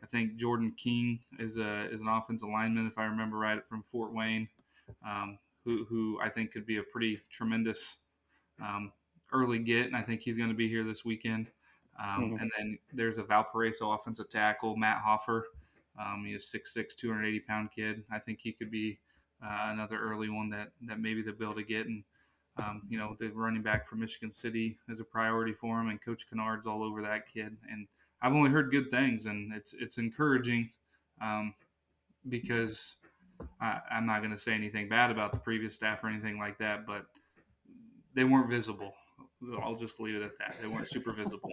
I 0.03 0.05
think 0.11 0.35
Jordan 0.35 0.73
King 0.77 1.19
is 1.39 1.57
a 1.57 1.89
is 1.91 2.01
an 2.01 2.07
offensive 2.07 2.49
lineman, 2.49 2.87
if 2.87 2.97
I 2.97 3.05
remember 3.05 3.37
right, 3.37 3.65
from 3.67 3.83
Fort 3.91 4.13
Wayne, 4.13 4.47
um, 5.05 5.37
who 5.63 5.85
who 5.85 6.19
I 6.21 6.29
think 6.29 6.51
could 6.51 6.65
be 6.65 6.77
a 6.77 6.83
pretty 6.83 7.21
tremendous 7.29 7.97
um, 8.61 8.91
early 9.31 9.59
get, 9.59 9.87
and 9.87 9.95
I 9.95 10.01
think 10.01 10.21
he's 10.21 10.37
going 10.37 10.49
to 10.49 10.55
be 10.55 10.67
here 10.67 10.83
this 10.83 11.05
weekend. 11.05 11.51
Um, 12.01 12.23
mm-hmm. 12.23 12.35
And 12.37 12.51
then 12.57 12.77
there's 12.91 13.17
a 13.17 13.23
Valparaiso 13.23 13.91
offensive 13.91 14.29
tackle, 14.29 14.75
Matt 14.75 15.01
Hoffer. 15.01 15.45
Um, 15.99 16.25
he's 16.25 16.53
a 16.53 16.57
6'6", 16.57 16.95
280 16.95 17.39
pound 17.41 17.69
kid. 17.71 18.03
I 18.11 18.19
think 18.19 18.39
he 18.41 18.51
could 18.51 18.71
be 18.71 18.99
uh, 19.43 19.69
another 19.71 19.99
early 19.99 20.29
one 20.29 20.49
that 20.49 20.71
that 20.87 20.99
maybe 20.99 21.21
they'll 21.21 21.35
be 21.35 21.43
able 21.43 21.55
to 21.55 21.63
get. 21.63 21.85
And 21.85 22.03
um, 22.57 22.83
you 22.89 22.97
know, 22.97 23.15
the 23.19 23.29
running 23.29 23.61
back 23.61 23.87
from 23.87 23.99
Michigan 23.99 24.31
City 24.31 24.77
is 24.89 24.99
a 24.99 25.03
priority 25.03 25.53
for 25.53 25.79
him, 25.79 25.89
and 25.89 26.01
Coach 26.01 26.27
Kennard's 26.29 26.67
all 26.67 26.83
over 26.83 27.01
that 27.01 27.27
kid. 27.27 27.57
And 27.69 27.87
I've 28.21 28.33
only 28.33 28.49
heard 28.49 28.71
good 28.71 28.89
things, 28.89 29.25
and 29.25 29.53
it's 29.53 29.73
it's 29.73 29.97
encouraging 29.97 30.69
um, 31.21 31.53
because 32.29 32.95
I, 33.59 33.79
am 33.91 34.05
not 34.05 34.19
going 34.19 34.31
to 34.31 34.39
say 34.39 34.53
anything 34.53 34.87
bad 34.87 35.11
about 35.11 35.33
the 35.33 35.39
previous 35.39 35.73
staff 35.73 36.03
or 36.03 36.07
anything 36.07 36.37
like 36.37 36.57
that, 36.59 36.85
but 36.85 37.05
they 38.15 38.23
weren't 38.23 38.49
visible. 38.49 38.93
I'll 39.61 39.75
just 39.75 39.99
leave 39.99 40.15
it 40.15 40.21
at 40.21 40.37
that. 40.39 40.55
They 40.61 40.67
weren't 40.67 40.89
super 40.89 41.11
visible. 41.11 41.51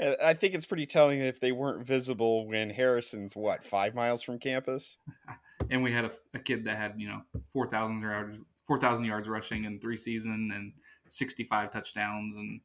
Uh, 0.00 0.14
I 0.22 0.34
think 0.34 0.54
it's 0.54 0.66
pretty 0.66 0.86
telling 0.86 1.20
if 1.20 1.40
they 1.40 1.52
weren't 1.52 1.86
visible 1.86 2.46
when 2.46 2.70
Harrison's 2.70 3.36
what 3.36 3.62
five 3.62 3.94
miles 3.94 4.22
from 4.22 4.38
campus, 4.38 4.98
and 5.70 5.82
we 5.82 5.92
had 5.92 6.04
a, 6.04 6.10
a 6.34 6.38
kid 6.38 6.64
that 6.64 6.76
had 6.76 6.94
you 6.96 7.08
know 7.08 7.22
four 7.52 7.68
thousand 7.68 8.00
yards 8.00 8.40
four 8.66 8.78
thousand 8.78 9.04
yards 9.04 9.28
rushing 9.28 9.64
in 9.64 9.78
three 9.78 9.96
seasons 9.96 10.52
and 10.52 10.72
sixty 11.08 11.44
five 11.44 11.72
touchdowns 11.72 12.36
and 12.36 12.60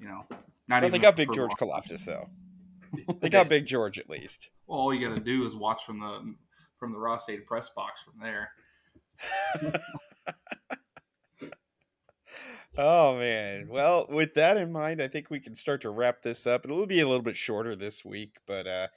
you 0.00 0.08
know 0.08 0.24
not. 0.68 0.82
But 0.82 0.92
they 0.92 0.98
got 0.98 1.16
Big 1.16 1.32
George 1.32 1.52
Karlaftis 1.52 2.04
though. 2.04 2.28
They 3.20 3.28
got 3.28 3.48
Big 3.48 3.66
George 3.66 3.98
at 3.98 4.08
least. 4.08 4.50
Well, 4.66 4.78
all 4.78 4.94
you 4.94 5.06
got 5.06 5.14
to 5.14 5.20
do 5.20 5.44
is 5.44 5.54
watch 5.54 5.84
from 5.84 5.98
the 5.98 6.34
from 6.78 6.92
the 6.92 6.98
Ross-Ade 6.98 7.44
press 7.44 7.68
box 7.68 8.00
from 8.02 8.14
there. 8.22 8.50
oh 12.78 13.18
man. 13.18 13.68
Well, 13.68 14.06
with 14.08 14.34
that 14.34 14.56
in 14.56 14.72
mind, 14.72 15.02
I 15.02 15.08
think 15.08 15.30
we 15.30 15.40
can 15.40 15.54
start 15.54 15.82
to 15.82 15.90
wrap 15.90 16.22
this 16.22 16.46
up. 16.46 16.64
It'll 16.64 16.86
be 16.86 17.00
a 17.00 17.08
little 17.08 17.22
bit 17.22 17.36
shorter 17.36 17.76
this 17.76 18.04
week, 18.04 18.38
but 18.46 18.66
uh, 18.66 18.88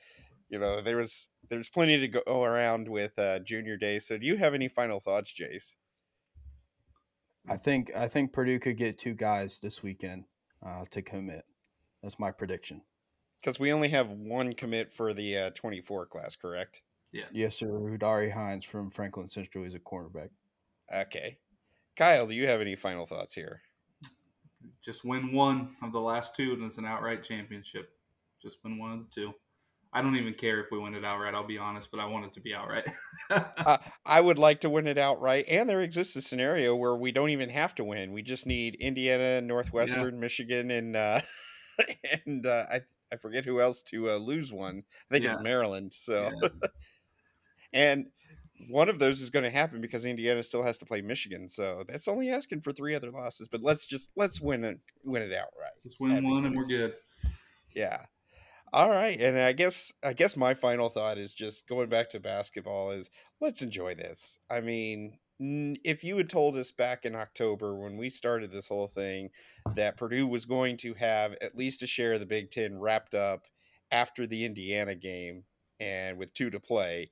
you 0.49 0.59
know, 0.59 0.81
there 0.81 0.97
was 0.97 1.29
there's 1.49 1.69
plenty 1.69 1.99
to 1.99 2.07
go 2.07 2.43
around 2.43 2.87
with 2.87 3.17
uh, 3.17 3.39
Junior 3.39 3.77
Day. 3.77 3.99
So, 3.99 4.17
do 4.17 4.25
you 4.25 4.37
have 4.37 4.53
any 4.53 4.67
final 4.67 4.99
thoughts, 4.99 5.33
Jace? 5.33 5.75
I 7.49 7.57
think 7.57 7.91
I 7.95 8.07
think 8.07 8.33
Purdue 8.33 8.59
could 8.59 8.77
get 8.77 8.97
two 8.97 9.13
guys 9.13 9.59
this 9.59 9.81
weekend 9.81 10.25
uh, 10.65 10.85
to 10.91 11.01
commit. 11.01 11.45
That's 12.01 12.19
my 12.19 12.31
prediction. 12.31 12.81
Because 13.41 13.59
we 13.59 13.71
only 13.71 13.89
have 13.89 14.11
one 14.11 14.53
commit 14.53 14.91
for 14.91 15.13
the 15.13 15.37
uh, 15.37 15.49
24 15.51 16.07
class, 16.07 16.35
correct? 16.35 16.81
Yeah. 17.11 17.25
Yes, 17.31 17.55
sir. 17.55 17.67
Hudari 17.67 18.31
Hines 18.31 18.65
from 18.65 18.89
Franklin 18.89 19.27
Central 19.27 19.63
is 19.63 19.73
a 19.73 19.79
cornerback. 19.79 20.29
Okay. 20.93 21.37
Kyle, 21.95 22.27
do 22.27 22.33
you 22.33 22.47
have 22.47 22.61
any 22.61 22.75
final 22.75 23.05
thoughts 23.05 23.33
here? 23.33 23.61
Just 24.83 25.05
win 25.05 25.31
one 25.33 25.75
of 25.83 25.91
the 25.91 25.99
last 25.99 26.35
two, 26.35 26.53
and 26.53 26.63
it's 26.63 26.77
an 26.77 26.85
outright 26.85 27.23
championship. 27.23 27.91
Just 28.41 28.57
win 28.63 28.77
one 28.77 28.91
of 28.91 28.99
the 28.99 29.11
two. 29.13 29.33
I 29.91 30.01
don't 30.01 30.15
even 30.15 30.33
care 30.35 30.61
if 30.61 30.67
we 30.71 30.77
win 30.77 30.93
it 30.93 31.03
outright. 31.03 31.33
I'll 31.33 31.47
be 31.47 31.57
honest, 31.57 31.89
but 31.91 31.99
I 31.99 32.05
want 32.05 32.25
it 32.25 32.31
to 32.33 32.39
be 32.41 32.53
outright. 32.53 32.85
uh, 33.29 33.77
I 34.05 34.21
would 34.21 34.37
like 34.37 34.61
to 34.61 34.69
win 34.69 34.85
it 34.87 34.97
outright, 34.99 35.45
and 35.47 35.67
there 35.67 35.81
exists 35.81 36.15
a 36.15 36.21
scenario 36.21 36.75
where 36.75 36.95
we 36.95 37.11
don't 37.11 37.31
even 37.31 37.49
have 37.49 37.73
to 37.75 37.83
win. 37.83 38.13
We 38.13 38.21
just 38.21 38.45
need 38.45 38.75
Indiana, 38.75 39.41
Northwestern, 39.41 40.15
yeah. 40.15 40.19
Michigan, 40.21 40.69
and 40.71 40.95
uh, 40.95 41.21
and 42.25 42.45
uh, 42.45 42.65
I 42.69 42.81
I 43.11 43.15
forget 43.15 43.45
who 43.45 43.61
else 43.61 43.81
to 43.83 44.11
uh, 44.11 44.17
lose 44.17 44.53
one. 44.53 44.83
I 45.09 45.13
think 45.13 45.25
Yeah. 45.25 45.33
it's 45.33 45.43
Maryland. 45.43 45.93
So 45.93 46.29
Yeah. 46.41 46.49
and 47.73 48.05
one 48.67 48.89
of 48.89 48.99
those 48.99 49.21
is 49.21 49.29
going 49.29 49.43
to 49.43 49.49
happen 49.49 49.81
because 49.81 50.05
Indiana 50.05 50.43
still 50.43 50.63
has 50.63 50.77
to 50.79 50.85
play 50.85 51.01
Michigan. 51.01 51.47
So 51.47 51.83
that's 51.87 52.07
only 52.07 52.29
asking 52.29 52.61
for 52.61 52.71
three 52.71 52.95
other 52.95 53.11
losses. 53.11 53.47
But 53.47 53.61
let's 53.61 53.85
just 53.87 54.11
let's 54.15 54.41
win 54.41 54.63
it 54.63 54.79
win 55.03 55.21
it 55.21 55.33
outright. 55.33 55.73
Just 55.83 55.99
win 55.99 56.11
That'd 56.11 56.25
one 56.25 56.45
and 56.45 56.55
we're 56.55 56.65
good. 56.65 56.93
Yeah. 57.73 58.05
All 58.71 58.91
right, 58.91 59.19
and 59.19 59.39
I 59.39 59.53
guess 59.53 59.91
I 60.03 60.13
guess 60.13 60.37
my 60.37 60.53
final 60.53 60.89
thought 60.89 61.17
is 61.17 61.33
just 61.33 61.67
going 61.67 61.89
back 61.89 62.11
to 62.11 62.19
basketball 62.19 62.91
is 62.91 63.09
let's 63.41 63.63
enjoy 63.63 63.95
this. 63.95 64.37
I 64.47 64.61
mean, 64.61 65.17
if 65.39 66.03
you 66.03 66.17
had 66.17 66.29
told 66.29 66.55
us 66.55 66.71
back 66.71 67.03
in 67.03 67.15
October 67.15 67.73
when 67.73 67.97
we 67.97 68.11
started 68.11 68.51
this 68.51 68.67
whole 68.67 68.87
thing 68.87 69.29
that 69.75 69.97
Purdue 69.97 70.27
was 70.27 70.45
going 70.45 70.77
to 70.77 70.93
have 70.95 71.33
at 71.41 71.57
least 71.57 71.81
a 71.81 71.87
share 71.87 72.13
of 72.13 72.19
the 72.19 72.27
Big 72.27 72.51
10 72.51 72.79
wrapped 72.79 73.15
up 73.15 73.45
after 73.91 74.27
the 74.27 74.45
Indiana 74.45 74.93
game 74.93 75.45
and 75.79 76.17
with 76.17 76.33
two 76.33 76.49
to 76.49 76.59
play, 76.59 77.09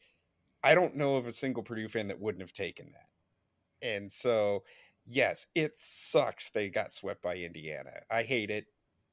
I 0.67 0.75
don't 0.75 0.95
know 0.95 1.15
of 1.15 1.27
a 1.27 1.33
single 1.33 1.63
Purdue 1.63 1.87
fan 1.87 2.07
that 2.07 2.19
wouldn't 2.19 2.41
have 2.41 2.53
taken 2.53 2.91
that. 2.93 3.87
And 3.87 4.11
so, 4.11 4.63
yes, 5.05 5.47
it 5.55 5.77
sucks 5.77 6.49
they 6.49 6.69
got 6.69 6.91
swept 6.91 7.21
by 7.21 7.37
Indiana. 7.37 7.91
I 8.09 8.23
hate 8.23 8.49
it 8.49 8.65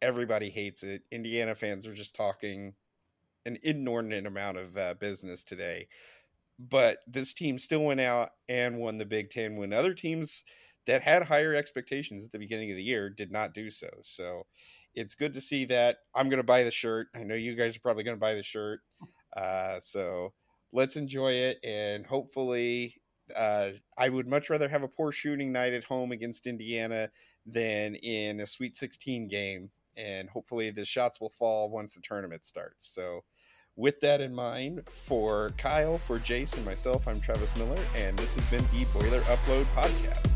everybody 0.05 0.51
hates 0.51 0.83
it. 0.83 1.03
Indiana 1.11 1.55
fans 1.55 1.87
are 1.87 1.95
just 1.95 2.15
talking 2.15 2.75
an 3.47 3.59
inordinate 3.63 4.27
amount 4.27 4.59
of 4.59 4.77
uh, 4.77 4.95
business 4.95 5.43
today. 5.43 5.89
But 6.59 6.99
this 7.07 7.33
team 7.33 7.59
still 7.59 7.85
went 7.85 8.01
out 8.01 8.31
and 8.49 8.79
won 8.79 8.99
the 8.99 9.07
Big 9.07 9.31
Ten 9.31 9.57
when 9.57 9.73
other 9.73 9.95
teams 9.95 10.45
that 10.87 11.03
had 11.03 11.25
higher 11.25 11.55
expectations 11.55 12.25
at 12.25 12.31
the 12.31 12.39
beginning 12.39 12.71
of 12.71 12.77
the 12.77 12.85
year 12.85 13.09
did 13.09 13.33
not 13.33 13.55
do 13.55 13.71
so. 13.71 13.89
So 14.03 14.47
it's 14.95 15.15
good 15.15 15.33
to 15.33 15.41
see 15.41 15.65
that. 15.67 15.97
I'm 16.15 16.29
going 16.29 16.37
to 16.37 16.45
buy 16.45 16.63
the 16.63 16.71
shirt. 16.71 17.09
I 17.15 17.25
know 17.25 17.35
you 17.35 17.57
guys 17.57 17.77
are 17.77 17.81
probably 17.81 18.05
going 18.05 18.17
to 18.17 18.21
buy 18.21 18.35
the 18.35 18.43
shirt. 18.43 18.81
Uh, 19.35 19.81
so 19.81 20.33
let's 20.75 20.97
enjoy 20.97 21.33
it. 21.33 21.59
And 21.65 22.05
hopefully, 22.05 23.01
uh, 23.35 23.71
I 23.97 24.11
would 24.11 24.27
much 24.29 24.51
rather 24.51 24.69
have 24.69 24.83
a 24.83 24.89
poor 24.89 25.11
shooting 25.11 25.53
night 25.53 25.73
at 25.73 25.85
home 25.85 26.13
against 26.13 26.47
Indiana 26.47 27.09
than 27.47 27.95
in 27.95 28.41
a 28.41 28.47
Sweet 28.47 28.77
16 28.77 29.29
game 29.29 29.71
and 29.97 30.29
hopefully 30.29 30.71
the 30.71 30.85
shots 30.85 31.21
will 31.21 31.31
fall 31.31 31.71
once 31.71 31.95
the 31.95 32.01
tournament 32.01 32.45
starts. 32.45 32.89
So, 32.89 33.25
with 33.77 34.01
that 34.01 34.21
in 34.21 34.35
mind, 34.35 34.83
for 34.89 35.51
Kyle, 35.59 35.99
for 35.99 36.21
Jason, 36.21 36.65
myself, 36.65 37.09
I'm 37.09 37.21
Travis 37.21 37.57
Miller, 37.57 37.81
and 37.97 38.17
this 38.17 38.35
has 38.35 38.45
been 38.47 38.65
the 38.73 38.85
Boiler 38.93 39.21
Upload 39.23 39.65
Podcast. 39.75 40.34